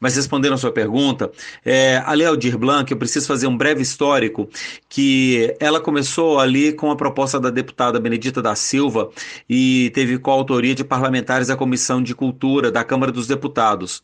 Mas 0.00 0.16
respondendo 0.16 0.54
a 0.54 0.56
sua 0.56 0.72
pergunta, 0.72 1.30
é, 1.64 2.02
a 2.04 2.12
Lei 2.12 2.26
Aldir 2.26 2.58
Blanc, 2.58 2.90
eu 2.90 2.96
preciso 2.96 3.26
fazer 3.26 3.46
um 3.46 3.56
breve 3.56 3.82
histórico, 3.82 4.48
que 4.88 5.54
ela 5.60 5.80
começou 5.80 6.38
ali 6.38 6.72
com 6.72 6.90
a 6.90 6.96
proposta 6.96 7.38
da 7.38 7.50
deputada 7.50 8.00
Benedita 8.00 8.42
da 8.42 8.54
Silva 8.54 9.10
e 9.48 9.90
teve 9.94 10.18
coautoria 10.18 10.74
de 10.74 10.84
parlamentares 10.84 11.48
da 11.48 11.56
Comissão 11.56 12.02
de 12.02 12.14
Cultura 12.14 12.70
da 12.70 12.84
Câmara 12.84 13.12
dos 13.12 13.26
Deputados. 13.26 14.02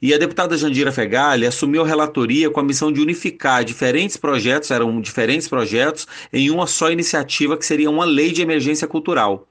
E 0.00 0.12
a 0.12 0.18
deputada 0.18 0.56
Jandira 0.56 0.92
Fegali 0.92 1.46
assumiu 1.46 1.82
a 1.82 1.86
relatoria 1.86 2.50
com 2.50 2.60
a 2.60 2.64
missão 2.64 2.92
de 2.92 3.00
unificar 3.00 3.64
diferentes 3.64 4.16
projetos, 4.16 4.70
eram 4.70 5.00
diferentes 5.00 5.48
projetos, 5.48 6.06
em 6.32 6.50
uma 6.50 6.66
só 6.66 6.90
iniciativa 6.90 7.56
que 7.56 7.66
seria 7.66 7.90
uma 7.90 8.04
lei 8.04 8.32
de 8.32 8.42
emergência 8.42 8.86
cultural. 8.86 9.46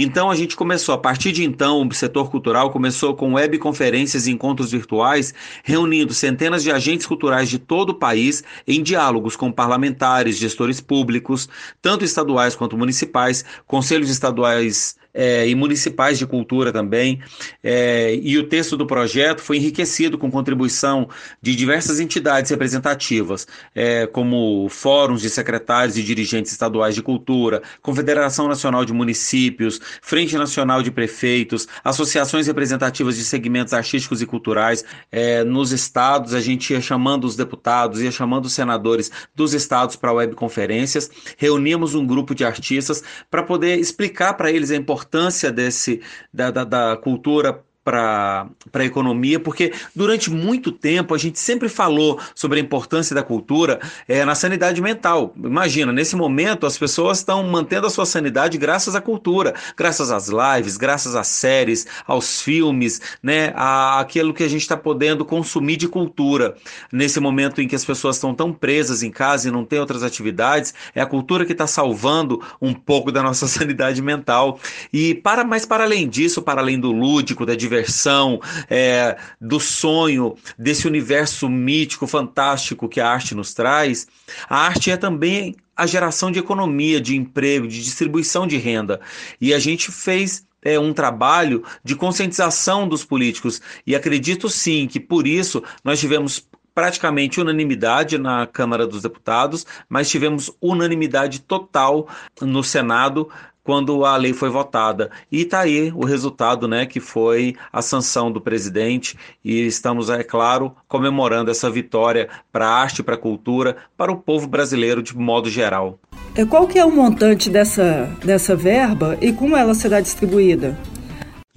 Então 0.00 0.30
a 0.30 0.36
gente 0.36 0.54
começou, 0.54 0.94
a 0.94 0.98
partir 0.98 1.32
de 1.32 1.42
então, 1.42 1.84
o 1.84 1.92
setor 1.92 2.30
cultural 2.30 2.70
começou 2.70 3.16
com 3.16 3.32
webconferências 3.32 4.28
e 4.28 4.30
encontros 4.30 4.70
virtuais, 4.70 5.34
reunindo 5.64 6.14
centenas 6.14 6.62
de 6.62 6.70
agentes 6.70 7.04
culturais 7.04 7.48
de 7.48 7.58
todo 7.58 7.90
o 7.90 7.94
país 7.94 8.44
em 8.64 8.80
diálogos 8.80 9.34
com 9.34 9.50
parlamentares, 9.50 10.38
gestores 10.38 10.80
públicos, 10.80 11.48
tanto 11.82 12.04
estaduais 12.04 12.54
quanto 12.54 12.78
municipais, 12.78 13.44
conselhos 13.66 14.08
estaduais 14.08 14.96
é, 15.12 15.48
e 15.48 15.54
municipais 15.54 16.18
de 16.18 16.26
cultura 16.26 16.72
também. 16.72 17.20
É, 17.62 18.14
e 18.22 18.38
o 18.38 18.44
texto 18.44 18.76
do 18.76 18.86
projeto 18.86 19.40
foi 19.40 19.56
enriquecido 19.56 20.18
com 20.18 20.30
contribuição 20.30 21.08
de 21.40 21.54
diversas 21.54 22.00
entidades 22.00 22.50
representativas, 22.50 23.46
é, 23.74 24.06
como 24.06 24.68
fóruns 24.68 25.22
de 25.22 25.30
secretários 25.30 25.96
e 25.96 26.02
dirigentes 26.02 26.52
estaduais 26.52 26.94
de 26.94 27.02
cultura, 27.02 27.62
Confederação 27.82 28.48
Nacional 28.48 28.84
de 28.84 28.92
Municípios, 28.92 29.80
Frente 30.02 30.36
Nacional 30.36 30.82
de 30.82 30.90
Prefeitos, 30.90 31.66
associações 31.82 32.46
representativas 32.46 33.16
de 33.16 33.24
segmentos 33.24 33.72
artísticos 33.72 34.22
e 34.22 34.26
culturais. 34.26 34.84
É, 35.10 35.44
nos 35.44 35.72
estados, 35.72 36.34
a 36.34 36.40
gente 36.40 36.72
ia 36.72 36.80
chamando 36.80 37.24
os 37.24 37.36
deputados, 37.36 38.00
ia 38.00 38.10
chamando 38.10 38.46
os 38.46 38.52
senadores 38.52 39.10
dos 39.34 39.54
estados 39.54 39.96
para 39.96 40.12
webconferências, 40.12 41.10
reuníamos 41.36 41.94
um 41.94 42.06
grupo 42.06 42.34
de 42.34 42.44
artistas 42.44 43.02
para 43.30 43.42
poder 43.42 43.78
explicar 43.78 44.34
para 44.34 44.50
eles 44.50 44.70
a 44.70 44.76
importância 44.76 44.97
importância 44.98 45.52
desse, 45.52 46.00
da, 46.32 46.50
da, 46.50 46.64
da 46.64 46.96
cultura 46.96 47.64
para 47.88 48.46
a 48.74 48.84
economia, 48.84 49.40
porque 49.40 49.72
durante 49.96 50.30
muito 50.30 50.70
tempo 50.70 51.14
a 51.14 51.18
gente 51.18 51.38
sempre 51.38 51.70
falou 51.70 52.20
sobre 52.34 52.60
a 52.60 52.62
importância 52.62 53.14
da 53.14 53.22
cultura 53.22 53.80
é, 54.06 54.26
na 54.26 54.34
sanidade 54.34 54.82
mental. 54.82 55.32
Imagina, 55.36 55.90
nesse 55.90 56.14
momento 56.14 56.66
as 56.66 56.76
pessoas 56.76 57.18
estão 57.18 57.42
mantendo 57.44 57.86
a 57.86 57.90
sua 57.90 58.04
sanidade 58.04 58.58
graças 58.58 58.94
à 58.94 59.00
cultura, 59.00 59.54
graças 59.74 60.10
às 60.10 60.28
lives, 60.28 60.76
graças 60.76 61.16
às 61.16 61.28
séries, 61.28 61.86
aos 62.06 62.42
filmes, 62.42 63.00
né, 63.22 63.52
a, 63.56 64.00
aquilo 64.00 64.34
que 64.34 64.42
a 64.42 64.48
gente 64.48 64.62
está 64.62 64.76
podendo 64.76 65.24
consumir 65.24 65.76
de 65.76 65.88
cultura. 65.88 66.56
Nesse 66.92 67.18
momento 67.20 67.62
em 67.62 67.68
que 67.68 67.74
as 67.74 67.84
pessoas 67.86 68.16
estão 68.16 68.34
tão 68.34 68.52
presas 68.52 69.02
em 69.02 69.10
casa 69.10 69.48
e 69.48 69.50
não 69.50 69.64
tem 69.64 69.78
outras 69.78 70.02
atividades, 70.02 70.74
é 70.94 71.00
a 71.00 71.06
cultura 71.06 71.46
que 71.46 71.52
está 71.52 71.66
salvando 71.66 72.42
um 72.60 72.74
pouco 72.74 73.10
da 73.10 73.22
nossa 73.22 73.48
sanidade 73.48 74.02
mental. 74.02 74.60
E 74.92 75.14
para 75.14 75.42
mais 75.42 75.64
para 75.64 75.84
além 75.84 76.06
disso, 76.06 76.42
para 76.42 76.60
além 76.60 76.78
do 76.78 76.92
lúdico, 76.92 77.46
da 77.46 77.54
diversão, 77.54 77.77
diversão, 77.78 78.40
é, 78.68 79.16
do 79.40 79.60
sonho, 79.60 80.36
desse 80.58 80.86
universo 80.86 81.48
mítico, 81.48 82.06
fantástico 82.06 82.88
que 82.88 83.00
a 83.00 83.08
arte 83.08 83.34
nos 83.34 83.54
traz, 83.54 84.06
a 84.48 84.58
arte 84.58 84.90
é 84.90 84.96
também 84.96 85.54
a 85.76 85.86
geração 85.86 86.30
de 86.30 86.40
economia, 86.40 87.00
de 87.00 87.16
emprego, 87.16 87.68
de 87.68 87.82
distribuição 87.82 88.46
de 88.46 88.56
renda. 88.56 89.00
E 89.40 89.54
a 89.54 89.58
gente 89.58 89.92
fez 89.92 90.44
é, 90.62 90.78
um 90.78 90.92
trabalho 90.92 91.62
de 91.84 91.94
conscientização 91.94 92.88
dos 92.88 93.04
políticos. 93.04 93.62
E 93.86 93.94
acredito 93.94 94.48
sim 94.48 94.88
que 94.88 94.98
por 94.98 95.26
isso 95.26 95.62
nós 95.84 96.00
tivemos 96.00 96.44
praticamente 96.74 97.40
unanimidade 97.40 98.18
na 98.18 98.46
Câmara 98.46 98.86
dos 98.86 99.02
Deputados, 99.02 99.66
mas 99.88 100.08
tivemos 100.08 100.50
unanimidade 100.60 101.40
total 101.40 102.08
no 102.40 102.62
Senado 102.62 103.28
quando 103.68 104.02
a 104.06 104.16
lei 104.16 104.32
foi 104.32 104.48
votada. 104.48 105.10
E 105.30 105.42
está 105.42 105.60
aí 105.60 105.92
o 105.94 106.06
resultado, 106.06 106.66
né, 106.66 106.86
que 106.86 107.00
foi 107.00 107.54
a 107.70 107.82
sanção 107.82 108.32
do 108.32 108.40
presidente, 108.40 109.14
e 109.44 109.66
estamos, 109.66 110.08
é 110.08 110.24
claro, 110.24 110.74
comemorando 110.88 111.50
essa 111.50 111.68
vitória 111.68 112.30
para 112.50 112.66
a 112.66 112.72
arte, 112.72 113.02
para 113.02 113.16
a 113.16 113.18
cultura, 113.18 113.76
para 113.94 114.10
o 114.10 114.16
povo 114.16 114.46
brasileiro 114.46 115.02
de 115.02 115.14
modo 115.14 115.50
geral. 115.50 115.98
É, 116.34 116.46
qual 116.46 116.66
que 116.66 116.78
é 116.78 116.84
o 116.86 116.90
montante 116.90 117.50
dessa, 117.50 118.08
dessa 118.24 118.56
verba 118.56 119.18
e 119.20 119.34
como 119.34 119.54
ela 119.54 119.74
será 119.74 120.00
distribuída? 120.00 120.74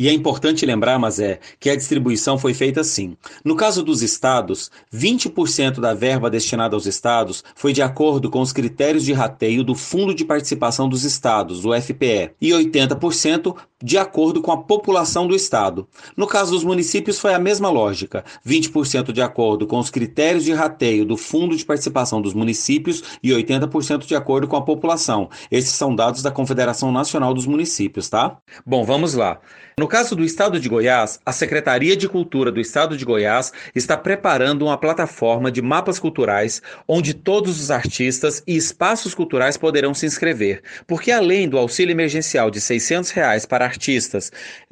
E 0.01 0.09
é 0.09 0.11
importante 0.11 0.65
lembrar, 0.65 0.97
mas 0.97 1.19
é, 1.19 1.39
que 1.59 1.69
a 1.69 1.75
distribuição 1.75 2.35
foi 2.35 2.55
feita 2.55 2.81
assim. 2.81 3.15
No 3.45 3.55
caso 3.55 3.83
dos 3.83 4.01
estados, 4.01 4.71
20% 4.91 5.79
da 5.79 5.93
verba 5.93 6.27
destinada 6.27 6.75
aos 6.75 6.87
estados 6.87 7.43
foi 7.53 7.71
de 7.71 7.83
acordo 7.83 8.27
com 8.27 8.41
os 8.41 8.51
critérios 8.51 9.05
de 9.05 9.13
rateio 9.13 9.63
do 9.63 9.75
Fundo 9.75 10.15
de 10.15 10.25
Participação 10.25 10.89
dos 10.89 11.03
Estados, 11.03 11.65
o 11.65 11.79
FPE, 11.79 12.31
e 12.41 12.49
80% 12.49 13.55
de 13.81 13.97
acordo 13.97 14.41
com 14.41 14.51
a 14.51 14.57
população 14.57 15.27
do 15.27 15.35
estado. 15.35 15.87
No 16.15 16.27
caso 16.27 16.51
dos 16.51 16.63
municípios 16.63 17.19
foi 17.19 17.33
a 17.33 17.39
mesma 17.39 17.69
lógica, 17.69 18.23
20% 18.45 19.11
de 19.11 19.21
acordo 19.21 19.67
com 19.67 19.79
os 19.79 19.89
critérios 19.89 20.43
de 20.43 20.53
rateio 20.53 21.05
do 21.05 21.17
Fundo 21.17 21.55
de 21.55 21.65
Participação 21.65 22.21
dos 22.21 22.33
Municípios 22.33 23.03
e 23.23 23.31
80% 23.31 24.05
de 24.05 24.15
acordo 24.15 24.47
com 24.47 24.55
a 24.55 24.61
população. 24.61 25.29
Esses 25.49 25.71
são 25.71 25.95
dados 25.95 26.21
da 26.21 26.31
Confederação 26.31 26.91
Nacional 26.91 27.33
dos 27.33 27.45
Municípios, 27.45 28.09
tá? 28.09 28.37
Bom, 28.65 28.83
vamos 28.83 29.13
lá. 29.13 29.39
No 29.77 29.87
caso 29.87 30.15
do 30.15 30.23
estado 30.23 30.59
de 30.59 30.69
Goiás, 30.69 31.19
a 31.25 31.31
Secretaria 31.31 31.95
de 31.95 32.07
Cultura 32.07 32.51
do 32.51 32.59
estado 32.59 32.95
de 32.95 33.05
Goiás 33.05 33.51
está 33.73 33.97
preparando 33.97 34.65
uma 34.65 34.77
plataforma 34.77 35.51
de 35.51 35.61
mapas 35.61 35.97
culturais 35.97 36.61
onde 36.87 37.13
todos 37.13 37.59
os 37.59 37.71
artistas 37.71 38.43
e 38.45 38.55
espaços 38.55 39.15
culturais 39.15 39.57
poderão 39.57 39.93
se 39.93 40.05
inscrever, 40.05 40.61
porque 40.85 41.11
além 41.11 41.47
do 41.47 41.57
auxílio 41.57 41.93
emergencial 41.93 42.51
de 42.51 42.59
600 42.59 43.11
reais 43.11 43.45
para 43.45 43.65
artistas 43.71 44.31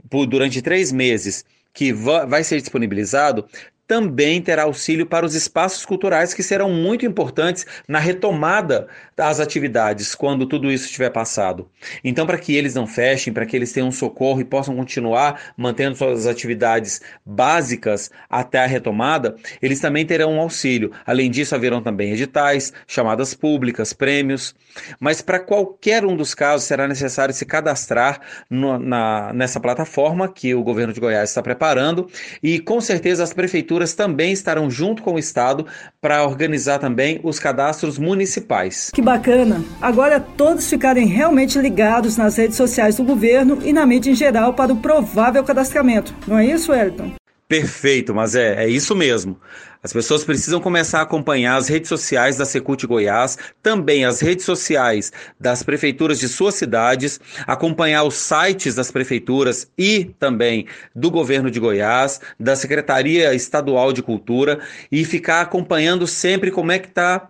por, 0.09 0.25
durante 0.25 0.61
três 0.61 0.91
meses 0.91 1.45
que 1.73 1.93
vai 1.93 2.43
ser 2.43 2.59
disponibilizado, 2.59 3.47
também 3.89 4.39
terá 4.39 4.63
auxílio 4.63 5.07
para 5.07 5.25
os 5.25 5.33
espaços 5.33 5.83
culturais 5.83 6.31
que 6.31 6.43
serão 6.43 6.69
muito 6.69 7.07
importantes 7.07 7.65
na 7.87 7.97
retomada 7.97 8.87
das 9.17 9.39
atividades 9.39 10.13
quando 10.13 10.45
tudo 10.45 10.71
isso 10.71 10.85
estiver 10.85 11.09
passado. 11.09 11.67
Então, 12.03 12.27
para 12.27 12.37
que 12.37 12.55
eles 12.55 12.75
não 12.75 12.85
fechem, 12.85 13.33
para 13.33 13.47
que 13.47 13.55
eles 13.55 13.71
tenham 13.71 13.91
socorro 13.91 14.41
e 14.41 14.45
possam 14.45 14.75
continuar 14.75 15.53
mantendo 15.57 15.97
suas 15.97 16.27
atividades 16.27 17.01
básicas 17.25 18.11
até 18.29 18.59
a 18.59 18.67
retomada, 18.67 19.35
eles 19.59 19.79
também 19.79 20.05
terão 20.05 20.33
um 20.33 20.39
auxílio. 20.39 20.91
Além 21.03 21.31
disso, 21.31 21.55
haverão 21.55 21.81
também 21.81 22.11
editais, 22.11 22.71
chamadas 22.85 23.33
públicas, 23.33 23.91
prêmios. 23.91 24.53
Mas 24.99 25.19
para 25.19 25.39
qualquer 25.39 26.05
um 26.05 26.15
dos 26.15 26.35
casos 26.35 26.67
será 26.67 26.87
necessário 26.87 27.33
se 27.33 27.43
cadastrar 27.43 28.21
no, 28.47 28.77
na, 28.77 29.33
nessa 29.33 29.59
plataforma 29.59 30.31
que 30.31 30.53
o 30.53 30.63
governo 30.63 30.93
de 30.93 30.99
Goiás 30.99 31.29
está 31.29 31.41
preparando 31.41 32.07
e 32.43 32.59
com 32.59 32.79
certeza 32.79 33.23
as 33.23 33.33
prefeituras 33.33 33.78
prefeituras 33.79 33.93
também 33.93 34.31
estarão 34.31 34.69
junto 34.69 35.01
com 35.01 35.13
o 35.13 35.19
Estado 35.19 35.65
para 36.01 36.25
organizar 36.25 36.79
também 36.79 37.19
os 37.23 37.39
cadastros 37.39 37.97
municipais. 37.97 38.89
Que 38.93 39.01
bacana! 39.01 39.63
Agora 39.81 40.19
todos 40.19 40.69
ficarem 40.69 41.07
realmente 41.07 41.57
ligados 41.57 42.17
nas 42.17 42.37
redes 42.37 42.57
sociais 42.57 42.97
do 42.97 43.03
governo 43.03 43.59
e 43.63 43.71
na 43.71 43.85
mídia 43.85 44.11
em 44.11 44.15
geral 44.15 44.53
para 44.53 44.73
o 44.73 44.77
provável 44.77 45.43
cadastramento. 45.43 46.13
Não 46.27 46.37
é 46.37 46.45
isso, 46.45 46.73
Elton? 46.73 47.13
Perfeito, 47.47 48.13
mas 48.13 48.35
é, 48.35 48.65
é 48.65 48.69
isso 48.69 48.95
mesmo. 48.95 49.39
As 49.81 49.93
pessoas 49.93 50.25
precisam 50.25 50.59
começar 50.59 50.99
a 50.99 51.03
acompanhar 51.03 51.55
as 51.55 51.69
redes 51.69 51.87
sociais 51.87 52.35
da 52.35 52.43
Secult 52.43 52.85
Goiás, 52.85 53.37
também 53.63 54.03
as 54.03 54.19
redes 54.19 54.43
sociais 54.43 55.09
das 55.39 55.63
prefeituras 55.63 56.19
de 56.19 56.27
suas 56.27 56.55
cidades, 56.55 57.17
acompanhar 57.47 58.03
os 58.03 58.15
sites 58.15 58.75
das 58.75 58.91
prefeituras 58.91 59.71
e 59.77 60.13
também 60.19 60.67
do 60.93 61.09
governo 61.09 61.49
de 61.49 61.61
Goiás, 61.61 62.19
da 62.37 62.57
Secretaria 62.57 63.33
Estadual 63.33 63.93
de 63.93 64.03
Cultura 64.03 64.59
e 64.91 65.05
ficar 65.05 65.39
acompanhando 65.39 66.05
sempre 66.05 66.51
como 66.51 66.73
é 66.73 66.79
que 66.79 66.89
está 66.89 67.29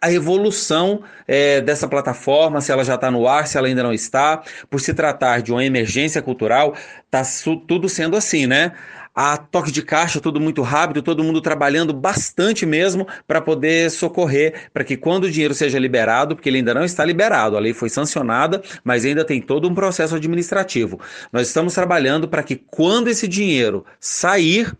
a 0.00 0.12
evolução 0.12 1.02
é, 1.26 1.60
dessa 1.60 1.88
plataforma, 1.88 2.60
se 2.60 2.72
ela 2.72 2.84
já 2.84 2.94
está 2.94 3.10
no 3.10 3.26
ar, 3.26 3.46
se 3.46 3.56
ela 3.58 3.66
ainda 3.66 3.82
não 3.82 3.92
está. 3.92 4.42
Por 4.70 4.80
se 4.80 4.94
tratar 4.94 5.42
de 5.42 5.52
uma 5.52 5.64
emergência 5.64 6.20
cultural, 6.22 6.74
está 7.04 7.22
tudo 7.66 7.88
sendo 7.88 8.16
assim, 8.16 8.46
né? 8.46 8.72
a 9.14 9.36
toque 9.36 9.70
de 9.70 9.80
caixa, 9.80 10.20
tudo 10.20 10.40
muito 10.40 10.60
rápido, 10.60 11.00
todo 11.00 11.22
mundo 11.22 11.40
trabalhando 11.40 11.92
bastante 11.92 12.66
mesmo 12.66 13.06
para 13.28 13.40
poder 13.40 13.90
socorrer, 13.90 14.68
para 14.72 14.82
que 14.82 14.96
quando 14.96 15.24
o 15.24 15.30
dinheiro 15.30 15.54
seja 15.54 15.78
liberado, 15.78 16.34
porque 16.34 16.48
ele 16.48 16.58
ainda 16.58 16.74
não 16.74 16.84
está 16.84 17.04
liberado, 17.04 17.56
a 17.56 17.60
lei 17.60 17.72
foi 17.72 17.88
sancionada, 17.88 18.60
mas 18.82 19.04
ainda 19.04 19.24
tem 19.24 19.40
todo 19.40 19.68
um 19.68 19.74
processo 19.74 20.16
administrativo. 20.16 20.98
Nós 21.32 21.46
estamos 21.46 21.74
trabalhando 21.74 22.26
para 22.26 22.42
que 22.42 22.56
quando 22.56 23.08
esse 23.08 23.28
dinheiro 23.28 23.84
sair, 24.00 24.76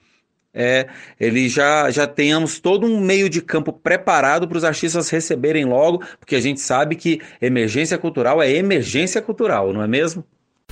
é, 0.55 0.87
ele 1.19 1.49
já, 1.49 1.91
já 1.91 2.07
tenhamos 2.07 2.61
todo 2.61 2.87
um 2.87 3.01
meio 3.01 3.29
de 3.29 3.43
campo 3.43 3.73
preparado 3.73 4.47
para 4.47 4.57
os 4.57 4.65
artistas 4.65 5.11
receberem 5.11 5.65
logo, 5.65 6.03
porque 6.21 6.37
a 6.37 6.41
gente 6.41 6.61
sabe 6.61 6.95
que 6.95 7.21
emergência 7.43 7.99
cultural 7.99 8.41
é 8.41 8.51
emergência 8.53 9.21
cultural, 9.21 9.73
não 9.73 9.83
é 9.83 9.89
mesmo? 9.89 10.25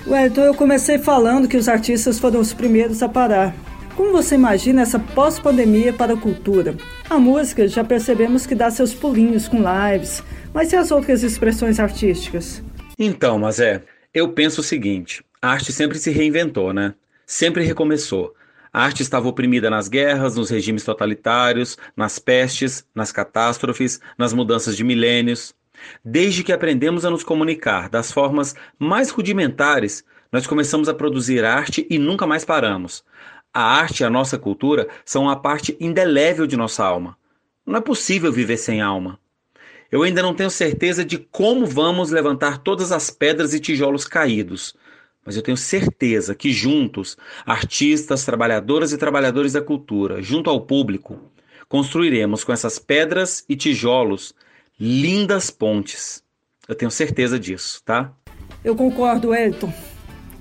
Wellington, 0.07 0.43
eu 0.43 0.55
comecei 0.55 0.99
falando 0.99 1.49
que 1.49 1.57
os 1.57 1.69
artistas 1.69 2.19
foram 2.19 2.41
os 2.41 2.53
primeiros 2.53 3.03
a 3.03 3.09
parar. 3.09 3.55
Como 3.97 4.11
você 4.11 4.37
imagina 4.37 4.83
essa 4.83 4.99
pós-pandemia 4.99 5.93
para 5.93 6.15
a 6.15 6.17
cultura? 6.17 6.75
A 7.11 7.19
música 7.19 7.69
já 7.69 7.85
percebemos 7.85 8.47
que 8.47 8.55
dá 8.55 8.71
seus 8.71 8.95
pulinhos 8.95 9.49
com 9.49 9.59
lives, 9.59 10.23
mas 10.55 10.73
e 10.73 10.77
as 10.77 10.91
outras 10.91 11.23
expressões 11.23 11.79
artísticas? 11.79 12.63
Então, 12.99 13.39
mas 13.39 13.61
é, 13.61 13.83
eu 14.15 14.31
penso 14.31 14.61
o 14.61 14.65
seguinte: 14.65 15.23
a 15.41 15.51
arte 15.51 15.73
sempre 15.73 15.99
se 15.99 16.11
reinventou, 16.11 16.73
né? 16.73 16.95
Sempre 17.27 17.65
recomeçou. 17.65 18.35
A 18.73 18.85
arte 18.85 19.03
estava 19.03 19.29
oprimida 19.29 19.69
nas 19.69 19.87
guerras, 19.87 20.37
nos 20.37 20.49
regimes 20.49 20.83
totalitários, 20.83 21.77
nas 21.95 22.19
pestes, 22.19 22.87
nas 22.95 23.13
catástrofes, 23.13 24.01
nas 24.17 24.33
mudanças 24.33 24.75
de 24.75 24.83
milênios. 24.83 25.55
Desde 26.03 26.43
que 26.43 26.53
aprendemos 26.53 27.05
a 27.05 27.11
nos 27.11 27.23
comunicar 27.23 27.91
das 27.91 28.11
formas 28.11 28.55
mais 28.79 29.11
rudimentares, 29.11 30.05
nós 30.33 30.47
começamos 30.47 30.89
a 30.89 30.95
produzir 30.95 31.45
arte 31.45 31.87
e 31.91 31.99
nunca 31.99 32.27
mais 32.27 32.47
paramos. 32.47 33.05
A 33.53 33.63
arte 33.63 34.01
e 34.01 34.05
a 34.05 34.11
nossa 34.11 34.39
cultura 34.39 34.89
são 35.05 35.25
uma 35.25 35.37
parte 35.37 35.77
indelével 35.79 36.47
de 36.47 36.57
nossa 36.57 36.83
alma. 36.83 37.19
Não 37.67 37.77
é 37.77 37.81
possível 37.83 38.33
viver 38.33 38.57
sem 38.57 38.81
alma. 38.81 39.19
Eu 39.91 40.03
ainda 40.03 40.23
não 40.23 40.33
tenho 40.33 40.49
certeza 40.49 41.05
de 41.05 41.19
como 41.19 41.67
vamos 41.67 42.11
levantar 42.11 42.57
todas 42.57 42.91
as 42.91 43.11
pedras 43.11 43.53
e 43.53 43.61
tijolos 43.61 44.07
caídos, 44.07 44.75
mas 45.25 45.37
eu 45.37 45.43
tenho 45.43 45.57
certeza 45.57 46.35
que 46.35 46.53
juntos, 46.53 47.17
artistas, 47.47 48.25
trabalhadoras 48.25 48.93
e 48.93 48.99
trabalhadores 48.99 49.53
da 49.53 49.63
cultura, 49.63 50.21
junto 50.21 50.51
ao 50.51 50.61
público, 50.61 51.19
construiremos 51.69 52.45
com 52.45 52.53
essas 52.53 52.79
pedras 52.79 53.45
e 53.49 53.57
tijolos 53.57 54.35
lindas 54.79 55.51
pontes. 55.51 56.23
Eu 56.69 56.75
tenho 56.75 56.91
certeza 56.91 57.39
disso, 57.39 57.83
tá? 57.85 58.13
Eu 58.65 58.77
concordo, 58.77 59.35
Elton. 59.35 59.73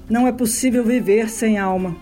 Não 0.09 0.27
é 0.27 0.31
possível 0.31 0.83
viver 0.83 1.29
sem 1.29 1.57
alma. 1.57 1.95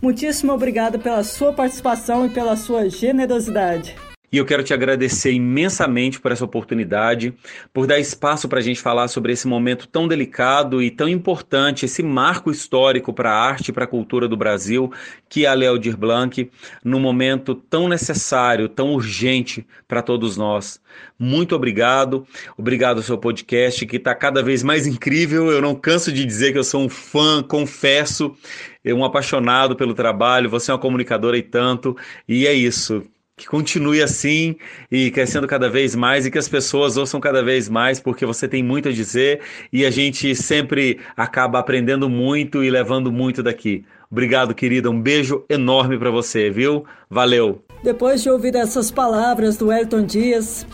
Muitíssimo 0.00 0.52
obrigado 0.52 0.98
pela 0.98 1.22
sua 1.22 1.52
participação 1.52 2.26
e 2.26 2.28
pela 2.28 2.56
sua 2.56 2.88
generosidade. 2.88 3.94
E 4.32 4.38
eu 4.38 4.46
quero 4.46 4.62
te 4.62 4.72
agradecer 4.72 5.30
imensamente 5.30 6.18
por 6.18 6.32
essa 6.32 6.42
oportunidade, 6.42 7.34
por 7.70 7.86
dar 7.86 7.98
espaço 7.98 8.48
para 8.48 8.60
a 8.60 8.62
gente 8.62 8.80
falar 8.80 9.08
sobre 9.08 9.30
esse 9.30 9.46
momento 9.46 9.86
tão 9.86 10.08
delicado 10.08 10.82
e 10.82 10.90
tão 10.90 11.06
importante, 11.06 11.84
esse 11.84 12.02
marco 12.02 12.50
histórico 12.50 13.12
para 13.12 13.30
a 13.30 13.38
arte 13.38 13.68
e 13.68 13.72
para 13.72 13.84
a 13.84 13.86
cultura 13.86 14.26
do 14.26 14.34
Brasil, 14.34 14.90
que 15.28 15.44
é 15.44 15.48
a 15.48 15.54
Léo 15.54 15.78
Dir 15.78 15.98
Blanc, 15.98 16.50
num 16.82 16.98
momento 16.98 17.54
tão 17.54 17.88
necessário, 17.88 18.70
tão 18.70 18.94
urgente 18.94 19.66
para 19.86 20.00
todos 20.00 20.38
nós. 20.38 20.80
Muito 21.18 21.54
obrigado, 21.54 22.26
obrigado 22.56 22.96
ao 22.96 23.02
seu 23.02 23.18
podcast, 23.18 23.84
que 23.84 23.96
está 23.96 24.14
cada 24.14 24.42
vez 24.42 24.62
mais 24.62 24.86
incrível. 24.86 25.50
Eu 25.50 25.60
não 25.60 25.74
canso 25.74 26.10
de 26.10 26.24
dizer 26.24 26.52
que 26.52 26.58
eu 26.58 26.64
sou 26.64 26.82
um 26.82 26.88
fã, 26.88 27.42
confesso, 27.42 28.34
um 28.82 29.04
apaixonado 29.04 29.76
pelo 29.76 29.92
trabalho. 29.92 30.48
Você 30.48 30.70
é 30.70 30.74
uma 30.74 30.80
comunicadora 30.80 31.36
e 31.36 31.42
tanto, 31.42 31.94
e 32.26 32.46
é 32.46 32.54
isso 32.54 33.04
que 33.42 33.48
continue 33.48 34.00
assim 34.00 34.54
e 34.90 35.10
crescendo 35.10 35.48
cada 35.48 35.68
vez 35.68 35.96
mais 35.96 36.24
e 36.24 36.30
que 36.30 36.38
as 36.38 36.48
pessoas 36.48 36.96
ouçam 36.96 37.20
cada 37.20 37.42
vez 37.42 37.68
mais, 37.68 37.98
porque 37.98 38.24
você 38.24 38.46
tem 38.46 38.62
muito 38.62 38.88
a 38.88 38.92
dizer 38.92 39.40
e 39.72 39.84
a 39.84 39.90
gente 39.90 40.34
sempre 40.36 41.00
acaba 41.16 41.58
aprendendo 41.58 42.08
muito 42.08 42.62
e 42.62 42.70
levando 42.70 43.10
muito 43.10 43.42
daqui. 43.42 43.84
Obrigado, 44.08 44.54
querida. 44.54 44.90
Um 44.90 45.00
beijo 45.00 45.44
enorme 45.48 45.98
para 45.98 46.10
você, 46.10 46.50
viu? 46.50 46.84
Valeu. 47.10 47.64
Depois 47.82 48.22
de 48.22 48.30
ouvir 48.30 48.54
essas 48.54 48.92
palavras 48.92 49.56
do 49.56 49.72
Elton 49.72 50.04
Dias, 50.04 50.64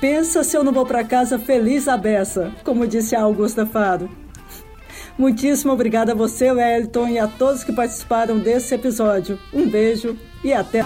pensa 0.00 0.44
se 0.44 0.56
eu 0.56 0.62
não 0.62 0.72
vou 0.72 0.86
para 0.86 1.02
casa 1.02 1.40
feliz 1.40 1.88
a 1.88 1.96
beça, 1.96 2.52
como 2.62 2.86
disse 2.86 3.16
a 3.16 3.22
Augusta 3.22 3.66
Faro. 3.66 4.08
Muitíssimo 5.18 5.72
obrigada 5.72 6.12
a 6.12 6.14
você, 6.14 6.52
Wellington, 6.52 7.08
e 7.08 7.18
a 7.18 7.26
todos 7.26 7.64
que 7.64 7.72
participaram 7.72 8.38
desse 8.38 8.74
episódio. 8.76 9.38
Um 9.52 9.68
beijo 9.68 10.16
e 10.44 10.52
até. 10.52 10.84